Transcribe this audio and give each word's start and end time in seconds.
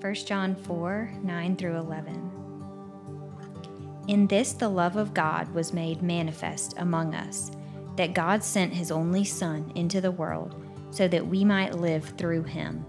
1 0.00 0.14
John 0.14 0.54
4 0.54 1.12
9 1.22 1.56
through 1.56 1.76
11. 1.76 2.30
In 4.08 4.26
this, 4.28 4.54
the 4.54 4.68
love 4.68 4.96
of 4.96 5.12
God 5.12 5.52
was 5.52 5.74
made 5.74 6.00
manifest 6.00 6.74
among 6.78 7.14
us, 7.14 7.50
that 7.96 8.14
God 8.14 8.42
sent 8.42 8.72
his 8.72 8.90
only 8.90 9.24
Son 9.24 9.70
into 9.74 10.00
the 10.00 10.10
world 10.10 10.54
so 10.90 11.06
that 11.06 11.26
we 11.26 11.44
might 11.44 11.74
live 11.74 12.14
through 12.16 12.44
him. 12.44 12.86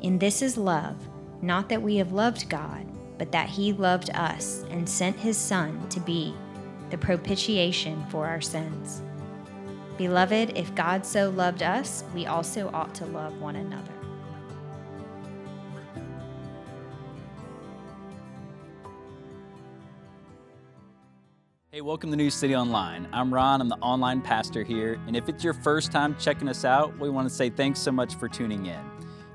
In 0.00 0.16
this 0.16 0.40
is 0.40 0.56
love, 0.56 0.96
not 1.42 1.68
that 1.68 1.82
we 1.82 1.96
have 1.96 2.12
loved 2.12 2.48
God, 2.48 2.86
but 3.18 3.32
that 3.32 3.48
he 3.48 3.72
loved 3.72 4.10
us 4.10 4.64
and 4.70 4.88
sent 4.88 5.16
his 5.16 5.36
Son 5.36 5.88
to 5.88 5.98
be 5.98 6.32
the 6.90 6.98
propitiation 6.98 8.06
for 8.10 8.28
our 8.28 8.40
sins. 8.40 9.02
Beloved, 9.96 10.56
if 10.56 10.72
God 10.76 11.04
so 11.04 11.30
loved 11.30 11.64
us, 11.64 12.04
we 12.14 12.26
also 12.26 12.70
ought 12.72 12.94
to 12.94 13.06
love 13.06 13.40
one 13.40 13.56
another. 13.56 13.97
Welcome 21.88 22.10
to 22.10 22.16
New 22.18 22.28
City 22.28 22.54
Online. 22.54 23.08
I'm 23.14 23.32
Ron, 23.32 23.62
I'm 23.62 23.68
the 23.70 23.76
online 23.76 24.20
pastor 24.20 24.62
here, 24.62 25.00
and 25.06 25.16
if 25.16 25.26
it's 25.26 25.42
your 25.42 25.54
first 25.54 25.90
time 25.90 26.14
checking 26.20 26.46
us 26.46 26.66
out, 26.66 26.94
we 26.98 27.08
want 27.08 27.26
to 27.26 27.34
say 27.34 27.48
thanks 27.48 27.80
so 27.80 27.90
much 27.90 28.16
for 28.16 28.28
tuning 28.28 28.66
in. 28.66 28.78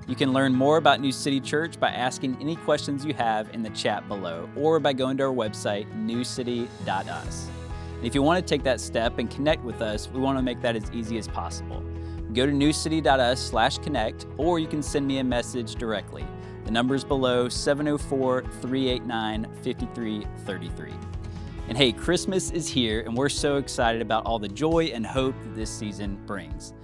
You 0.06 0.14
can 0.14 0.32
learn 0.32 0.54
more 0.54 0.76
about 0.76 1.00
New 1.00 1.10
City 1.10 1.40
Church 1.40 1.80
by 1.80 1.88
asking 1.88 2.38
any 2.40 2.54
questions 2.54 3.04
you 3.04 3.12
have 3.14 3.52
in 3.52 3.64
the 3.64 3.70
chat 3.70 4.06
below 4.06 4.48
or 4.54 4.78
by 4.78 4.92
going 4.92 5.16
to 5.16 5.24
our 5.24 5.32
website, 5.34 5.92
newcity.us. 6.06 7.50
And 7.96 8.06
if 8.06 8.14
you 8.14 8.22
want 8.22 8.46
to 8.46 8.48
take 8.48 8.62
that 8.62 8.80
step 8.80 9.18
and 9.18 9.28
connect 9.28 9.64
with 9.64 9.82
us, 9.82 10.08
we 10.08 10.20
want 10.20 10.38
to 10.38 10.42
make 10.42 10.62
that 10.62 10.76
as 10.76 10.88
easy 10.92 11.18
as 11.18 11.26
possible. 11.26 11.82
Go 12.34 12.46
to 12.46 12.52
newcity.us 12.52 13.40
slash 13.40 13.78
connect, 13.78 14.26
or 14.36 14.60
you 14.60 14.68
can 14.68 14.80
send 14.80 15.08
me 15.08 15.18
a 15.18 15.24
message 15.24 15.74
directly. 15.74 16.24
The 16.66 16.70
number 16.70 16.94
is 16.94 17.02
below 17.02 17.48
704 17.48 18.42
389 18.42 19.42
5333. 19.64 21.13
And 21.66 21.78
hey, 21.78 21.92
Christmas 21.92 22.50
is 22.50 22.68
here, 22.68 23.00
and 23.00 23.16
we're 23.16 23.30
so 23.30 23.56
excited 23.56 24.02
about 24.02 24.26
all 24.26 24.38
the 24.38 24.48
joy 24.48 24.90
and 24.92 25.04
hope 25.04 25.34
that 25.42 25.54
this 25.56 25.70
season 25.70 26.18
brings. 26.26 26.74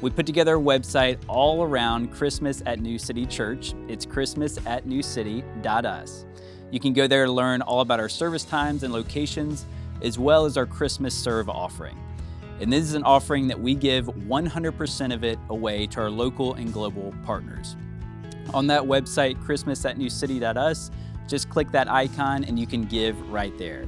We 0.00 0.10
put 0.10 0.26
together 0.26 0.56
a 0.56 0.60
website 0.60 1.18
all 1.28 1.62
around 1.62 2.12
Christmas 2.12 2.60
at 2.66 2.80
New 2.80 2.98
City 2.98 3.26
Church. 3.26 3.74
It's 3.86 4.04
christmas 4.04 4.58
at 4.66 4.86
newcity.us. 4.86 6.26
You 6.72 6.80
can 6.80 6.92
go 6.92 7.06
there 7.06 7.26
to 7.26 7.32
learn 7.32 7.62
all 7.62 7.80
about 7.80 8.00
our 8.00 8.08
service 8.08 8.42
times 8.42 8.82
and 8.82 8.92
locations, 8.92 9.66
as 10.02 10.18
well 10.18 10.46
as 10.46 10.56
our 10.56 10.66
Christmas 10.66 11.14
serve 11.14 11.48
offering. 11.48 11.96
And 12.60 12.72
this 12.72 12.82
is 12.82 12.94
an 12.94 13.04
offering 13.04 13.46
that 13.46 13.60
we 13.60 13.76
give 13.76 14.06
100% 14.06 15.14
of 15.14 15.22
it 15.22 15.38
away 15.48 15.86
to 15.86 16.00
our 16.00 16.10
local 16.10 16.54
and 16.54 16.72
global 16.72 17.14
partners. 17.24 17.76
On 18.52 18.66
that 18.66 18.82
website, 18.82 19.40
christmas 19.44 19.84
at 19.84 19.96
newcity.us, 19.96 20.90
just 21.28 21.48
click 21.50 21.70
that 21.70 21.88
icon 21.88 22.42
and 22.44 22.58
you 22.58 22.66
can 22.66 22.82
give 22.82 23.18
right 23.30 23.56
there. 23.58 23.86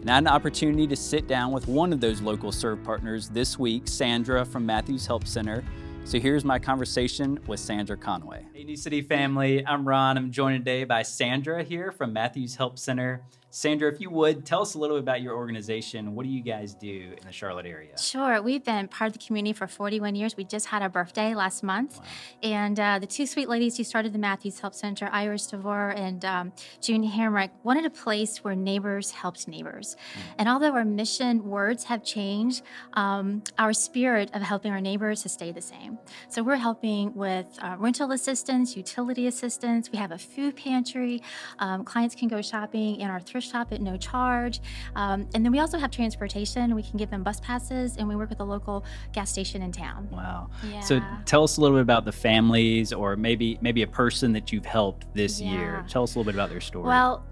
And 0.00 0.10
I 0.10 0.14
had 0.14 0.24
an 0.24 0.28
opportunity 0.28 0.86
to 0.86 0.96
sit 0.96 1.28
down 1.28 1.52
with 1.52 1.68
one 1.68 1.92
of 1.92 2.00
those 2.00 2.22
local 2.22 2.52
serve 2.52 2.82
partners 2.82 3.28
this 3.28 3.58
week, 3.58 3.82
Sandra 3.84 4.46
from 4.46 4.64
Matthews 4.64 5.06
Help 5.06 5.26
Center. 5.26 5.62
So 6.04 6.18
here's 6.18 6.42
my 6.42 6.58
conversation 6.58 7.38
with 7.46 7.60
Sandra 7.60 7.98
Conway. 7.98 8.46
Hey, 8.54 8.64
New 8.64 8.76
City 8.76 9.02
family, 9.02 9.64
I'm 9.66 9.86
Ron. 9.86 10.16
I'm 10.16 10.30
joined 10.30 10.64
today 10.64 10.84
by 10.84 11.02
Sandra 11.02 11.62
here 11.62 11.92
from 11.92 12.14
Matthews 12.14 12.54
Help 12.54 12.78
Center. 12.78 13.22
Sandra, 13.52 13.92
if 13.92 14.00
you 14.00 14.10
would, 14.10 14.46
tell 14.46 14.62
us 14.62 14.74
a 14.74 14.78
little 14.78 14.96
bit 14.96 15.02
about 15.02 15.22
your 15.22 15.34
organization. 15.34 16.14
What 16.14 16.22
do 16.22 16.30
you 16.30 16.40
guys 16.40 16.72
do 16.72 17.14
in 17.18 17.26
the 17.26 17.32
Charlotte 17.32 17.66
area? 17.66 17.98
Sure. 17.98 18.40
We've 18.40 18.62
been 18.62 18.86
part 18.86 19.08
of 19.08 19.12
the 19.14 19.26
community 19.26 19.52
for 19.52 19.66
41 19.66 20.14
years. 20.14 20.36
We 20.36 20.44
just 20.44 20.66
had 20.66 20.82
our 20.82 20.88
birthday 20.88 21.34
last 21.34 21.64
month. 21.64 21.98
Wow. 21.98 22.04
And 22.44 22.78
uh, 22.78 22.98
the 23.00 23.08
two 23.08 23.26
sweet 23.26 23.48
ladies 23.48 23.76
who 23.76 23.82
started 23.82 24.12
the 24.12 24.20
Matthews 24.20 24.60
Help 24.60 24.72
Center, 24.72 25.08
Iris 25.10 25.48
DeVore 25.48 25.90
and 25.90 26.24
um, 26.24 26.52
June 26.80 27.02
Hamrick, 27.10 27.50
wanted 27.64 27.86
a 27.86 27.90
place 27.90 28.44
where 28.44 28.54
neighbors 28.54 29.10
helped 29.10 29.48
neighbors. 29.48 29.96
Mm. 29.96 30.20
And 30.38 30.48
although 30.48 30.72
our 30.72 30.84
mission 30.84 31.44
words 31.44 31.84
have 31.84 32.04
changed, 32.04 32.62
um, 32.92 33.42
our 33.58 33.72
spirit 33.72 34.30
of 34.32 34.42
helping 34.42 34.70
our 34.70 34.80
neighbors 34.80 35.24
has 35.24 35.32
stayed 35.32 35.56
the 35.56 35.60
same. 35.60 35.98
So 36.28 36.44
we're 36.44 36.54
helping 36.54 37.16
with 37.16 37.48
uh, 37.60 37.74
rental 37.80 38.12
assistance, 38.12 38.76
utility 38.76 39.26
assistance. 39.26 39.90
We 39.90 39.98
have 39.98 40.12
a 40.12 40.18
food 40.18 40.54
pantry. 40.54 41.20
Um, 41.58 41.84
clients 41.84 42.14
can 42.14 42.28
go 42.28 42.40
shopping 42.42 43.00
in 43.00 43.10
our 43.10 43.18
thrift 43.18 43.39
shop 43.40 43.72
at 43.72 43.80
no 43.80 43.96
charge. 43.96 44.60
Um, 44.94 45.28
and 45.34 45.44
then 45.44 45.52
we 45.52 45.58
also 45.58 45.78
have 45.78 45.90
transportation. 45.90 46.74
We 46.74 46.82
can 46.82 46.96
give 46.96 47.10
them 47.10 47.22
bus 47.22 47.40
passes, 47.40 47.96
and 47.96 48.08
we 48.08 48.16
work 48.16 48.30
with 48.30 48.40
a 48.40 48.44
local 48.44 48.84
gas 49.12 49.30
station 49.30 49.62
in 49.62 49.72
town. 49.72 50.08
Wow. 50.10 50.50
Yeah. 50.70 50.80
So 50.80 51.00
tell 51.24 51.44
us 51.44 51.56
a 51.56 51.60
little 51.60 51.76
bit 51.76 51.82
about 51.82 52.04
the 52.04 52.12
families, 52.12 52.92
or 52.92 53.16
maybe 53.16 53.58
maybe 53.60 53.82
a 53.82 53.86
person 53.86 54.32
that 54.32 54.52
you've 54.52 54.66
helped 54.66 55.12
this 55.14 55.40
yeah. 55.40 55.52
year. 55.52 55.86
Tell 55.88 56.02
us 56.02 56.14
a 56.14 56.18
little 56.18 56.30
bit 56.30 56.36
about 56.36 56.50
their 56.50 56.60
story. 56.60 56.86
Well, 56.86 57.24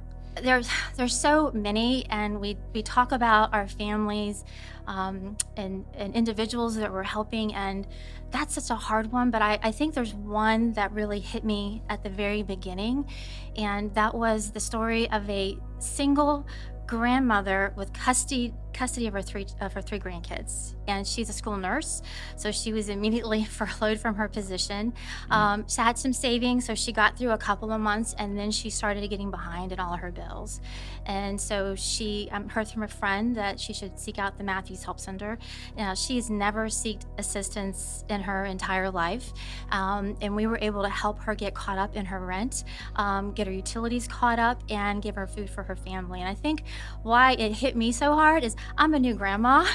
there's 0.43 0.69
there's 0.97 1.19
so 1.19 1.51
many, 1.53 2.07
and 2.11 2.41
we 2.41 2.57
we 2.73 2.83
talk 2.83 3.13
about 3.13 3.53
our 3.53 3.69
families 3.69 4.45
um, 4.87 5.37
and 5.57 5.85
and 5.95 6.15
individuals 6.15 6.77
that 6.77 6.93
we're 6.93 7.03
helping, 7.03 7.55
and 7.55 7.87
that's 8.31 8.55
such 8.55 8.71
a 8.71 8.77
hard 8.77 9.13
one. 9.13 9.31
But 9.31 9.43
I, 9.43 9.59
I 9.63 9.73
think 9.73 9.95
there's 9.95 10.15
one 10.15 10.73
that 10.75 10.93
really 10.93 11.21
hit 11.21 11.45
me 11.45 11.83
at 11.89 12.03
the 12.03 12.11
very 12.11 12.43
beginning, 12.43 13.09
and 13.57 13.95
that 13.95 14.15
was 14.15 14.53
the 14.53 14.61
story 14.61 15.11
of 15.11 15.29
a 15.29 15.59
single 15.79 16.47
grandmother 16.87 17.73
with 17.77 17.93
custody 17.93 18.55
custody 18.79 19.09
of 19.09 19.13
her 19.13 19.23
three 19.23 19.47
of 19.61 19.73
her 19.73 19.83
three 19.83 19.99
grandkids, 19.99 20.75
and 20.87 21.07
she's 21.07 21.29
a 21.29 21.33
school 21.33 21.57
nurse, 21.57 22.01
so 22.37 22.53
she 22.53 22.73
was 22.73 22.89
immediately 22.97 23.45
furloughed 23.45 23.99
from 23.99 24.15
her 24.15 24.29
position. 24.29 24.93
Mm-hmm. 24.93 25.33
Um, 25.33 25.69
she 25.69 25.81
had 25.81 25.99
some 25.99 26.13
savings, 26.13 26.65
so 26.65 26.75
she 26.75 26.93
got 26.93 27.19
through 27.19 27.31
a 27.31 27.39
couple 27.39 27.73
of 27.73 27.81
months, 27.81 28.15
and 28.19 28.39
then 28.39 28.51
she 28.53 28.71
started 28.71 29.09
getting 29.11 29.31
behind 29.31 29.73
in 29.73 29.81
all 29.81 29.97
her 29.97 30.13
bills. 30.13 30.61
And 31.07 31.41
so 31.41 31.75
she 31.75 32.29
um, 32.31 32.49
heard 32.49 32.69
from 32.69 32.85
a 32.85 32.89
friend 32.89 33.37
that 33.37 33.59
she 33.59 33.73
should 33.73 33.99
seek 33.99 34.19
out 34.19 34.39
the 34.39 34.45
Matthews 34.45 34.85
Help 34.85 35.01
Center. 35.01 35.39
Now, 35.77 35.95
she's 35.95 36.31
never 36.31 36.69
sought 36.69 37.05
assistance 37.19 38.05
in 38.09 38.21
her 38.21 38.45
entire 38.45 38.91
life, 38.91 39.33
um, 39.73 40.17
and 40.21 40.37
we 40.37 40.47
were 40.47 40.59
able 40.63 40.83
to 40.83 40.89
help 40.89 41.19
her 41.21 41.35
get 41.35 41.55
caught 41.55 41.79
up 41.79 41.97
in 41.97 42.05
her 42.07 42.21
rent, 42.21 42.63
um, 42.97 43.33
get 43.33 43.47
her 43.47 43.53
utilities 43.53 44.07
caught 44.07 44.39
up, 44.39 44.63
and 44.71 45.03
give 45.03 45.17
her 45.17 45.27
food 45.27 45.51
for 45.51 45.65
her 45.65 45.75
family. 45.75 46.21
And 46.21 46.29
I 46.29 46.35
think 46.35 46.63
why 47.03 47.33
it 47.33 47.53
hit 47.53 47.75
me 47.75 47.91
so 47.91 48.15
hard 48.15 48.45
is 48.45 48.55
I'm 48.77 48.95
a 48.95 48.99
new 48.99 49.15
grandma, 49.15 49.67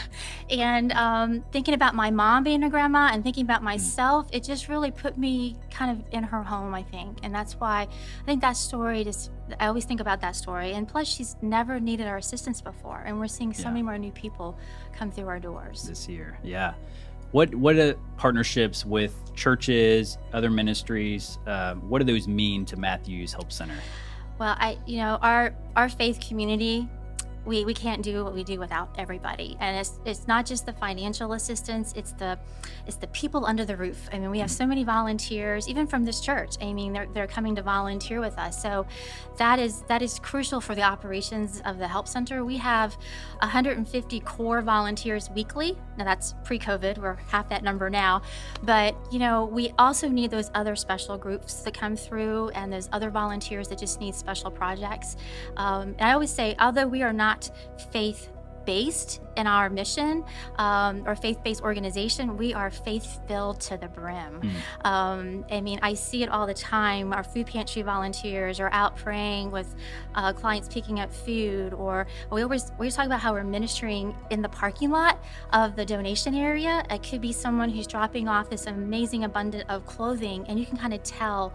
and 0.50 0.92
um, 0.94 1.44
thinking 1.52 1.74
about 1.74 1.96
my 1.96 2.12
mom 2.12 2.44
being 2.44 2.64
a 2.64 2.70
grandma 2.70 3.10
and 3.12 3.24
thinking 3.24 3.44
about 3.44 3.64
myself, 3.64 4.28
it 4.32 4.44
just 4.44 4.70
really 4.70 4.92
put 4.92 5.18
me 5.18 5.58
kind 5.72 5.92
of 5.92 6.14
in 6.14 6.24
her 6.24 6.44
home, 6.44 6.74
I 6.74 6.84
think. 6.84 7.20
And 7.24 7.34
that's 7.34 7.54
why 7.56 7.88
I 8.22 8.26
think 8.26 8.42
that 8.42 8.54
story 8.54 9.04
just, 9.04 9.32
I 9.60 9.68
always 9.68 9.86
think 9.86 10.00
about 10.00 10.22
that 10.22 10.36
story. 10.36 10.74
And 10.74 10.88
plus, 10.88 11.08
she's 11.08 11.36
never 11.42 11.80
needed 11.80 12.08
our 12.08 12.18
assistance 12.18 12.62
before, 12.62 13.04
and 13.06 13.20
we're 13.20 13.28
seeing 13.28 13.54
so 13.54 13.64
yeah. 13.64 13.70
many 13.70 13.82
more 13.82 13.98
new 13.98 14.12
people 14.12 14.58
come 14.94 15.12
through 15.12 15.28
our 15.28 15.40
doors 15.40 15.84
this 15.84 16.08
year. 16.08 16.38
Yeah. 16.44 16.74
What 17.32 17.54
what 17.56 17.76
are 17.78 17.96
partnerships 18.18 18.86
with 18.86 19.34
churches, 19.34 20.20
other 20.34 20.52
ministries? 20.52 21.40
Um, 21.48 21.90
what 21.90 21.98
do 21.98 22.06
those 22.06 22.28
mean 22.28 22.64
to 22.66 22.78
Matthews 22.78 23.34
Help 23.34 23.52
Center? 23.52 23.76
Well, 24.38 24.56
I 24.60 24.78
you 24.86 24.98
know 24.98 25.18
our 25.22 25.56
our 25.76 25.90
faith 25.90 26.20
community 26.20 26.88
we, 27.46 27.66
we 27.66 27.74
can't 27.74 28.02
do 28.02 28.24
what 28.24 28.34
we 28.34 28.44
do 28.44 28.60
without 28.60 28.90
everybody. 28.98 29.58
And 29.60 29.78
it's, 29.78 30.00
it's 30.06 30.28
not 30.28 30.46
just 30.46 30.66
the 30.66 30.74
financial 30.74 31.34
assistance 31.34 31.94
it's 31.96 32.12
the 32.14 32.38
it's 32.86 32.98
the 32.98 33.08
people 33.08 33.46
under 33.46 33.66
the 33.66 33.76
roof. 33.76 34.10
I 34.12 34.20
mean 34.20 34.30
we 34.30 34.40
have 34.40 34.52
so 34.52 34.66
many 34.66 34.84
volunteers 34.84 35.68
even 35.68 35.88
from 35.88 36.06
this 36.06 36.20
church. 36.22 36.56
I 36.62 36.74
mean 36.74 36.94
they're, 36.94 37.08
they're 37.14 37.28
coming 37.28 37.56
to 37.56 37.62
volunteer 37.62 38.20
with 38.20 38.38
us. 38.38 38.62
So 38.62 38.86
that 39.38 39.60
is 39.60 39.82
that 39.84 40.02
is 40.02 40.20
crucial 40.20 40.62
for 40.62 40.76
the 40.76 40.84
operations 40.84 41.62
of 41.66 41.78
the 41.78 41.88
help 41.88 42.08
center. 42.08 42.44
We 42.46 42.58
have 42.58 42.96
150 43.40 44.20
core 44.22 44.62
volunteers 44.62 45.30
weekly. 45.30 45.78
Now 45.98 46.06
that's 46.06 46.36
pre-covid 46.44 46.98
we're 46.98 47.16
half 47.16 47.50
that 47.50 47.64
number 47.64 47.90
now. 47.90 48.22
But 48.64 48.96
you 49.12 49.20
know 49.20 49.46
we 49.46 49.74
also 49.78 50.08
need 50.08 50.32
those 50.32 50.52
other 50.54 50.76
special 50.76 51.18
groups 51.18 51.62
that 51.62 51.74
come 51.74 51.96
through 51.96 52.50
and 52.50 52.72
those 52.72 52.90
other 52.92 53.10
volunteers 53.10 53.68
that 53.70 53.80
just 53.80 54.00
need 54.00 54.16
special 54.16 54.52
projects. 54.52 55.16
Um, 55.58 55.96
and 56.00 56.02
i 56.02 56.14
always 56.14 56.32
say 56.32 56.56
although 56.60 56.88
we 56.88 57.02
are 57.04 57.14
not 57.14 57.33
not 57.34 57.50
faith 57.92 58.30
based 58.66 59.20
in 59.36 59.46
our 59.46 59.70
mission 59.70 60.24
um, 60.58 61.04
or 61.06 61.16
faith 61.16 61.44
based 61.44 61.62
organization, 61.64 62.38
we 62.38 62.54
are 62.54 62.70
faith 62.70 63.20
filled 63.28 63.60
to 63.60 63.76
the 63.76 63.90
brim. 63.90 64.40
Mm. 64.40 64.86
Um, 64.86 65.46
I 65.52 65.60
mean, 65.60 65.80
I 65.82 65.96
see 65.96 66.24
it 66.24 66.30
all 66.30 66.48
the 66.48 66.54
time. 66.54 67.12
Our 67.12 67.24
food 67.24 67.48
pantry 67.48 67.82
volunteers 67.82 68.62
are 68.62 68.70
out 68.72 68.96
praying 68.96 69.52
with 69.52 69.76
uh, 70.16 70.32
clients 70.32 70.70
picking 70.70 71.02
up 71.02 71.14
food, 71.14 71.74
or 71.74 72.08
we 72.32 72.42
always 72.42 72.72
we 72.72 72.86
always 72.86 72.96
talk 72.96 73.06
about 73.06 73.20
how 73.20 73.34
we're 73.34 73.44
ministering 73.44 74.16
in 74.30 74.42
the 74.42 74.50
parking 74.50 74.92
lot 74.92 75.22
of 75.52 75.76
the 75.76 75.86
donation 75.86 76.34
area. 76.34 76.86
It 76.90 77.04
could 77.04 77.20
be 77.20 77.34
someone 77.34 77.70
who's 77.70 77.88
dropping 77.88 78.30
off 78.30 78.50
this 78.50 78.68
amazing 78.68 79.26
abundance 79.26 79.66
of 79.68 79.86
clothing, 79.86 80.46
and 80.48 80.58
you 80.58 80.66
can 80.66 80.78
kind 80.78 80.94
of 80.94 81.04
tell 81.04 81.54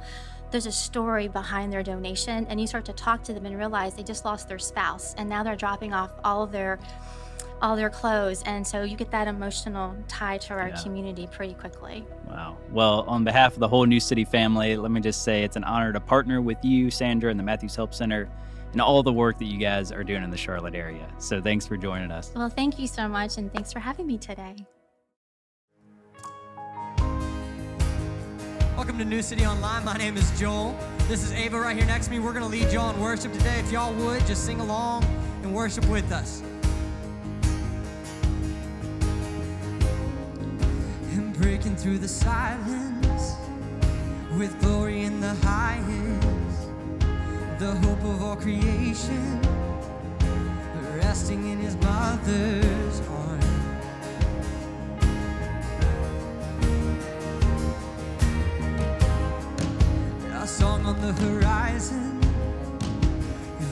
there's 0.51 0.67
a 0.67 0.73
story 0.73 1.29
behind 1.29 1.73
their 1.73 1.83
donation 1.83 2.47
and 2.49 2.61
you 2.61 2.67
start 2.67 2.85
to 2.87 2.93
talk 2.93 3.23
to 3.25 3.33
them 3.33 3.47
and 3.47 3.57
realize 3.57 3.95
they 3.95 4.03
just 4.03 4.25
lost 4.25 4.49
their 4.49 4.59
spouse 4.59 5.15
and 5.19 5.29
now 5.29 5.43
they're 5.43 5.57
dropping 5.57 5.93
off 5.93 6.11
all 6.25 6.43
of 6.43 6.53
their 6.53 6.79
all 7.61 7.75
their 7.75 7.91
clothes. 7.91 8.43
And 8.47 8.65
so 8.65 8.85
you 8.85 8.97
get 8.97 9.11
that 9.11 9.27
emotional 9.27 9.97
tie 10.07 10.39
to 10.39 10.55
our 10.55 10.69
Yeah. 10.69 10.81
community 10.81 11.27
pretty 11.27 11.55
quickly. 11.55 12.05
Wow. 12.29 12.57
Well, 12.71 13.05
on 13.09 13.25
behalf 13.25 13.55
of 13.55 13.59
the 13.59 13.67
whole 13.67 13.85
New 13.85 13.99
City 13.99 14.25
family, 14.25 14.77
let 14.77 14.93
me 14.93 15.01
just 15.01 15.25
say 15.25 15.43
it's 15.43 15.57
an 15.57 15.65
honor 15.65 15.93
to 15.93 15.99
partner 15.99 16.41
with 16.41 16.65
you, 16.65 16.89
Sandra, 16.89 17.33
and 17.33 17.39
the 17.39 17.43
Matthews 17.43 17.75
Help 17.75 17.95
Center, 17.95 18.29
and 18.71 18.81
all 18.81 19.03
the 19.03 19.13
work 19.13 19.39
that 19.41 19.47
you 19.47 19.59
guys 19.59 19.91
are 19.91 20.05
doing 20.05 20.23
in 20.23 20.31
the 20.31 20.37
Charlotte 20.37 20.77
area. 20.77 21.09
So 21.19 21.41
thanks 21.43 21.67
for 21.67 21.77
joining 21.77 22.13
us. 22.13 22.31
Well, 22.37 22.49
thank 22.49 22.79
you 22.79 22.87
so 22.87 23.09
much, 23.09 23.39
and 23.39 23.53
thanks 23.53 23.73
for 23.73 23.81
having 23.81 24.07
me 24.07 24.19
today. 24.19 24.55
Welcome 28.79 28.99
to 28.99 29.05
New 29.05 29.23
City 29.23 29.45
Online. 29.45 29.85
My 29.85 29.97
name 29.97 30.17
is 30.17 30.39
Joel. 30.39 30.79
This 31.09 31.25
is 31.25 31.33
Ava 31.33 31.59
right 31.59 31.77
here 31.77 31.85
next 31.85 32.07
to 32.07 32.13
me. 32.13 32.21
We're 32.21 32.33
going 32.33 32.45
to 32.45 32.49
lead 32.49 32.73
y'all 32.73 32.95
in 32.95 33.01
worship 33.01 33.33
today. 33.33 33.59
If 33.59 33.73
y'all 33.73 33.93
would, 33.95 34.25
just 34.25 34.47
sing 34.47 34.61
along 34.61 35.03
and 35.43 35.53
worship 35.53 35.85
with 35.89 36.13
us. 36.13 36.45
And 41.11 41.37
breaking 41.37 41.75
through 41.75 41.99
the 41.99 42.07
silence 42.07 43.33
with 44.39 44.57
glory 44.61 45.03
in 45.03 45.19
the 45.19 45.35
highest, 45.43 46.69
the 47.59 47.75
hope 47.83 48.05
of 48.05 48.23
all 48.23 48.37
creation, 48.37 49.41
resting 50.95 51.49
in 51.51 51.59
his 51.59 51.75
mother's 51.79 53.01
arms. 53.09 53.38
On 60.89 61.01
the 61.03 61.13
horizon, 61.13 62.19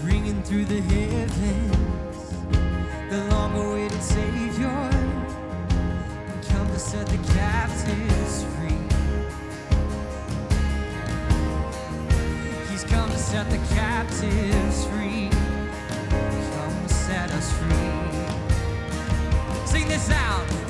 ringing 0.05 0.43
through 0.43 0.67
the 0.67 0.83
heavens. 0.83 2.35
The 3.09 3.25
long-awaited 3.31 4.03
Savior, 4.03 4.91
come 6.51 6.67
to 6.67 6.79
set 6.79 7.07
the 7.07 7.17
captives 7.33 8.45
free. 8.53 8.85
He's 12.71 12.85
come 12.85 13.09
to 13.09 13.17
set 13.17 13.49
the 13.49 13.61
captives 13.75 14.85
free. 14.89 15.31
Come 16.11 16.89
set 16.89 17.31
us 17.33 17.51
free. 17.59 17.93
Sing 19.65 19.89
this 19.89 20.11
out. 20.11 20.66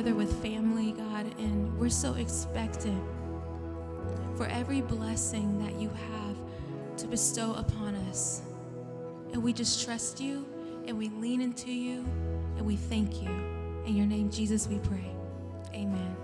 Together 0.00 0.16
with 0.16 0.42
family, 0.42 0.92
God, 0.92 1.26
and 1.38 1.78
we're 1.78 1.90
so 1.90 2.14
expectant 2.14 3.02
for 4.34 4.46
every 4.46 4.80
blessing 4.80 5.62
that 5.62 5.78
you 5.78 5.90
have 5.90 6.36
to 6.96 7.06
bestow 7.06 7.52
upon 7.52 7.94
us. 8.08 8.40
And 9.34 9.42
we 9.42 9.52
just 9.52 9.84
trust 9.84 10.18
you 10.18 10.46
and 10.86 10.96
we 10.96 11.10
lean 11.10 11.42
into 11.42 11.70
you 11.70 11.98
and 12.56 12.64
we 12.64 12.76
thank 12.76 13.20
you. 13.20 13.28
In 13.84 13.94
your 13.94 14.06
name, 14.06 14.30
Jesus, 14.30 14.66
we 14.68 14.78
pray. 14.78 15.14
Amen. 15.74 16.19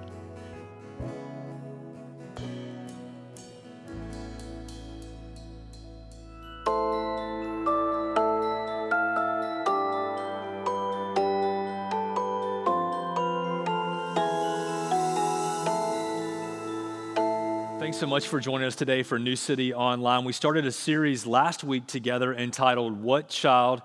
Thanks 17.97 18.03
so 18.03 18.11
much 18.11 18.29
for 18.29 18.41
joining 18.41 18.67
us 18.67 18.77
today 18.77 19.03
for 19.03 19.19
New 19.19 19.37
City 19.37 19.73
Online. 19.73 20.23
We 20.27 20.35
started 20.35 20.67
a 20.67 20.71
series 20.71 21.25
last 21.27 21.65
week 21.65 21.87
together 21.87 22.35
entitled 22.35 23.01
What 23.01 23.31
Child 23.31 23.81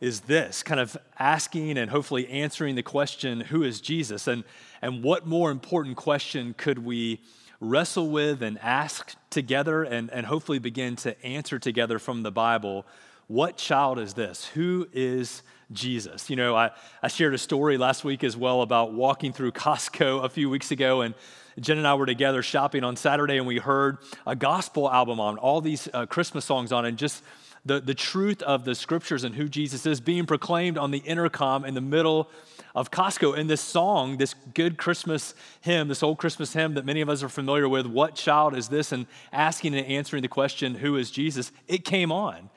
Is 0.00 0.20
This? 0.20 0.62
Kind 0.62 0.78
of 0.78 0.96
asking 1.18 1.76
and 1.76 1.90
hopefully 1.90 2.28
answering 2.28 2.76
the 2.76 2.84
question, 2.84 3.40
Who 3.40 3.64
is 3.64 3.80
Jesus? 3.80 4.28
And, 4.28 4.44
and 4.80 5.02
what 5.02 5.26
more 5.26 5.50
important 5.50 5.96
question 5.96 6.54
could 6.56 6.78
we 6.78 7.20
wrestle 7.58 8.08
with 8.08 8.44
and 8.44 8.60
ask 8.60 9.16
together 9.28 9.82
and, 9.82 10.08
and 10.12 10.26
hopefully 10.26 10.60
begin 10.60 10.94
to 10.94 11.20
answer 11.26 11.58
together 11.58 11.98
from 11.98 12.22
the 12.22 12.30
Bible? 12.30 12.86
What 13.26 13.56
child 13.56 13.98
is 13.98 14.14
this? 14.14 14.46
Who 14.54 14.88
is 14.92 15.42
Jesus? 15.72 16.30
You 16.30 16.36
know, 16.36 16.54
I, 16.54 16.70
I 17.02 17.08
shared 17.08 17.34
a 17.34 17.38
story 17.38 17.76
last 17.76 18.04
week 18.04 18.22
as 18.22 18.36
well 18.36 18.62
about 18.62 18.92
walking 18.92 19.32
through 19.32 19.50
Costco 19.50 20.22
a 20.22 20.28
few 20.28 20.48
weeks 20.48 20.70
ago 20.70 21.00
and 21.00 21.12
Jen 21.60 21.78
and 21.78 21.86
I 21.86 21.94
were 21.94 22.06
together 22.06 22.42
shopping 22.42 22.84
on 22.84 22.96
Saturday, 22.96 23.36
and 23.36 23.46
we 23.46 23.58
heard 23.58 23.98
a 24.26 24.36
gospel 24.36 24.90
album 24.90 25.20
on 25.20 25.38
all 25.38 25.60
these 25.60 25.88
uh, 25.92 26.06
Christmas 26.06 26.44
songs 26.44 26.72
on, 26.72 26.84
and 26.84 26.96
just 26.96 27.22
the, 27.64 27.80
the 27.80 27.94
truth 27.94 28.42
of 28.42 28.64
the 28.64 28.74
scriptures 28.74 29.24
and 29.24 29.34
who 29.34 29.48
Jesus 29.48 29.84
is 29.86 30.00
being 30.00 30.26
proclaimed 30.26 30.78
on 30.78 30.90
the 30.90 30.98
intercom 30.98 31.64
in 31.64 31.74
the 31.74 31.80
middle 31.80 32.30
of 32.74 32.90
Costco. 32.90 33.36
And 33.36 33.50
this 33.50 33.60
song, 33.60 34.18
this 34.18 34.34
good 34.54 34.78
Christmas 34.78 35.34
hymn, 35.60 35.88
this 35.88 36.02
old 36.02 36.18
Christmas 36.18 36.52
hymn 36.52 36.74
that 36.74 36.84
many 36.84 37.00
of 37.00 37.08
us 37.08 37.22
are 37.22 37.28
familiar 37.28 37.68
with, 37.68 37.86
What 37.86 38.14
Child 38.14 38.56
is 38.56 38.68
This? 38.68 38.92
and 38.92 39.06
asking 39.32 39.74
and 39.74 39.86
answering 39.86 40.22
the 40.22 40.28
question, 40.28 40.76
Who 40.76 40.96
is 40.96 41.10
Jesus? 41.10 41.52
It 41.66 41.84
came 41.84 42.12
on. 42.12 42.50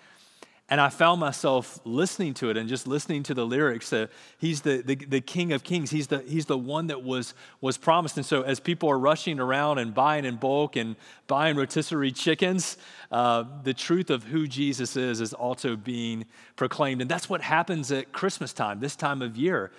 And 0.71 0.79
I 0.79 0.87
found 0.87 1.19
myself 1.19 1.81
listening 1.83 2.33
to 2.35 2.49
it 2.49 2.55
and 2.55 2.69
just 2.69 2.87
listening 2.87 3.23
to 3.23 3.33
the 3.33 3.45
lyrics. 3.45 3.91
Uh, 3.91 4.07
he's 4.37 4.61
the, 4.61 4.81
the, 4.81 4.95
the 4.95 5.19
King 5.19 5.51
of 5.51 5.65
Kings. 5.65 5.91
He's 5.91 6.07
the, 6.07 6.19
he's 6.19 6.45
the 6.45 6.57
one 6.57 6.87
that 6.87 7.03
was, 7.03 7.33
was 7.59 7.77
promised. 7.77 8.15
And 8.15 8.25
so, 8.25 8.43
as 8.43 8.61
people 8.61 8.87
are 8.89 8.97
rushing 8.97 9.41
around 9.41 9.79
and 9.79 9.93
buying 9.93 10.23
in 10.23 10.37
bulk 10.37 10.77
and 10.77 10.95
buying 11.27 11.57
rotisserie 11.57 12.13
chickens, 12.13 12.77
uh, 13.11 13.43
the 13.63 13.73
truth 13.73 14.09
of 14.09 14.23
who 14.23 14.47
Jesus 14.47 14.95
is 14.95 15.19
is 15.19 15.33
also 15.33 15.75
being 15.75 16.23
proclaimed. 16.55 17.01
And 17.01 17.11
that's 17.11 17.27
what 17.29 17.41
happens 17.41 17.91
at 17.91 18.13
Christmas 18.13 18.53
time, 18.53 18.79
this 18.79 18.95
time 18.95 19.21
of 19.21 19.35
year, 19.35 19.71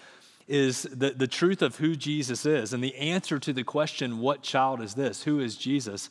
is 0.47 0.83
the, 0.83 1.13
the 1.13 1.27
truth 1.27 1.63
of 1.63 1.77
who 1.77 1.97
Jesus 1.97 2.45
is. 2.45 2.75
And 2.75 2.85
the 2.85 2.95
answer 2.97 3.39
to 3.39 3.55
the 3.55 3.65
question, 3.65 4.19
What 4.19 4.43
child 4.43 4.83
is 4.83 4.93
this? 4.93 5.23
Who 5.23 5.41
is 5.41 5.57
Jesus? 5.57 6.11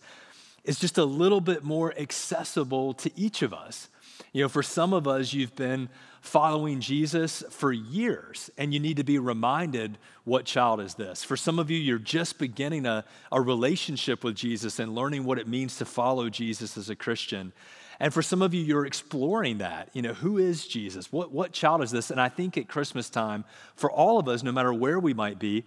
is 0.63 0.79
just 0.79 0.97
a 0.97 1.05
little 1.05 1.41
bit 1.41 1.63
more 1.63 1.93
accessible 1.97 2.93
to 2.93 3.11
each 3.15 3.41
of 3.41 3.53
us. 3.53 3.89
You 4.33 4.43
know, 4.43 4.49
for 4.49 4.63
some 4.63 4.93
of 4.93 5.07
us, 5.07 5.33
you've 5.33 5.55
been 5.55 5.89
following 6.21 6.79
Jesus 6.79 7.43
for 7.49 7.71
years, 7.73 8.51
and 8.57 8.73
you 8.73 8.79
need 8.79 8.97
to 8.97 9.03
be 9.03 9.17
reminded 9.17 9.97
what 10.23 10.45
child 10.45 10.79
is 10.79 10.95
this. 10.95 11.23
For 11.23 11.35
some 11.35 11.57
of 11.59 11.71
you, 11.71 11.77
you're 11.77 11.97
just 11.97 12.37
beginning 12.37 12.85
a, 12.85 13.03
a 13.31 13.41
relationship 13.41 14.23
with 14.23 14.35
Jesus 14.35 14.79
and 14.79 14.93
learning 14.93 15.23
what 15.23 15.39
it 15.39 15.47
means 15.47 15.77
to 15.77 15.85
follow 15.85 16.29
Jesus 16.29 16.77
as 16.77 16.89
a 16.89 16.95
Christian. 16.95 17.51
And 17.99 18.13
for 18.13 18.21
some 18.21 18.41
of 18.41 18.53
you, 18.53 18.63
you're 18.63 18.85
exploring 18.85 19.59
that. 19.59 19.89
You 19.93 20.01
know, 20.01 20.13
who 20.13 20.37
is 20.37 20.67
Jesus? 20.67 21.11
What, 21.11 21.31
what 21.31 21.51
child 21.51 21.83
is 21.83 21.91
this? 21.91 22.09
And 22.09 22.19
I 22.19 22.29
think 22.29 22.57
at 22.57 22.67
Christmas 22.67 23.09
time, 23.09 23.43
for 23.75 23.91
all 23.91 24.17
of 24.17 24.27
us, 24.27 24.43
no 24.43 24.51
matter 24.51 24.73
where 24.73 24.99
we 24.99 25.13
might 25.13 25.39
be, 25.39 25.65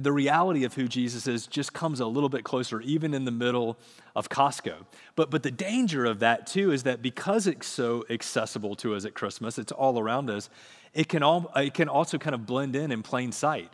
the 0.00 0.12
reality 0.12 0.64
of 0.64 0.74
who 0.74 0.88
Jesus 0.88 1.26
is 1.26 1.46
just 1.46 1.72
comes 1.72 2.00
a 2.00 2.06
little 2.06 2.28
bit 2.28 2.44
closer, 2.44 2.80
even 2.80 3.14
in 3.14 3.24
the 3.24 3.30
middle 3.30 3.76
of 4.14 4.28
Costco. 4.28 4.74
But, 5.14 5.30
but 5.30 5.42
the 5.42 5.50
danger 5.50 6.04
of 6.04 6.20
that, 6.20 6.46
too, 6.46 6.72
is 6.72 6.82
that 6.84 7.02
because 7.02 7.46
it's 7.46 7.66
so 7.66 8.04
accessible 8.10 8.74
to 8.76 8.94
us 8.94 9.04
at 9.04 9.14
Christmas, 9.14 9.58
it's 9.58 9.72
all 9.72 9.98
around 9.98 10.30
us, 10.30 10.50
it 10.94 11.08
can, 11.08 11.22
all, 11.22 11.50
it 11.56 11.74
can 11.74 11.88
also 11.88 12.18
kind 12.18 12.34
of 12.34 12.46
blend 12.46 12.74
in 12.76 12.90
in 12.90 13.02
plain 13.02 13.32
sight. 13.32 13.70